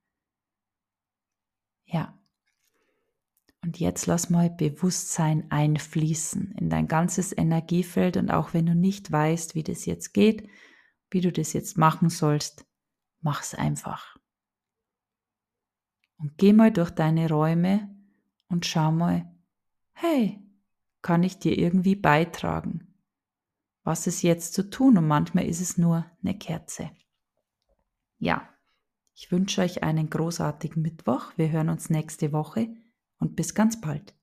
Ja. 1.84 2.18
Und 3.62 3.78
jetzt 3.78 4.06
lass 4.06 4.30
mal 4.30 4.48
Bewusstsein 4.48 5.50
einfließen 5.50 6.52
in 6.52 6.70
dein 6.70 6.88
ganzes 6.88 7.36
Energiefeld 7.36 8.16
und 8.16 8.30
auch 8.30 8.54
wenn 8.54 8.64
du 8.64 8.74
nicht 8.74 9.12
weißt, 9.12 9.54
wie 9.54 9.62
das 9.62 9.84
jetzt 9.84 10.14
geht, 10.14 10.48
wie 11.10 11.20
du 11.20 11.30
das 11.30 11.52
jetzt 11.52 11.76
machen 11.76 12.08
sollst, 12.08 12.64
mach's 13.20 13.54
einfach. 13.54 14.16
Und 16.16 16.38
geh 16.38 16.54
mal 16.54 16.72
durch 16.72 16.90
deine 16.90 17.28
Räume 17.28 17.94
und 18.48 18.64
schau 18.64 18.92
mal, 18.92 19.30
hey, 19.92 20.40
kann 21.02 21.22
ich 21.22 21.38
dir 21.38 21.58
irgendwie 21.58 21.96
beitragen? 21.96 22.94
Was 23.84 24.06
ist 24.06 24.22
jetzt 24.22 24.54
zu 24.54 24.70
tun? 24.70 24.96
Und 24.96 25.06
manchmal 25.06 25.44
ist 25.44 25.60
es 25.60 25.76
nur 25.76 26.10
eine 26.22 26.38
Kerze. 26.38 26.92
Ja, 28.18 28.48
ich 29.18 29.32
wünsche 29.32 29.62
euch 29.62 29.82
einen 29.82 30.10
großartigen 30.10 30.82
Mittwoch. 30.82 31.32
Wir 31.36 31.50
hören 31.50 31.70
uns 31.70 31.88
nächste 31.88 32.32
Woche 32.32 32.68
und 33.18 33.34
bis 33.34 33.54
ganz 33.54 33.80
bald. 33.80 34.14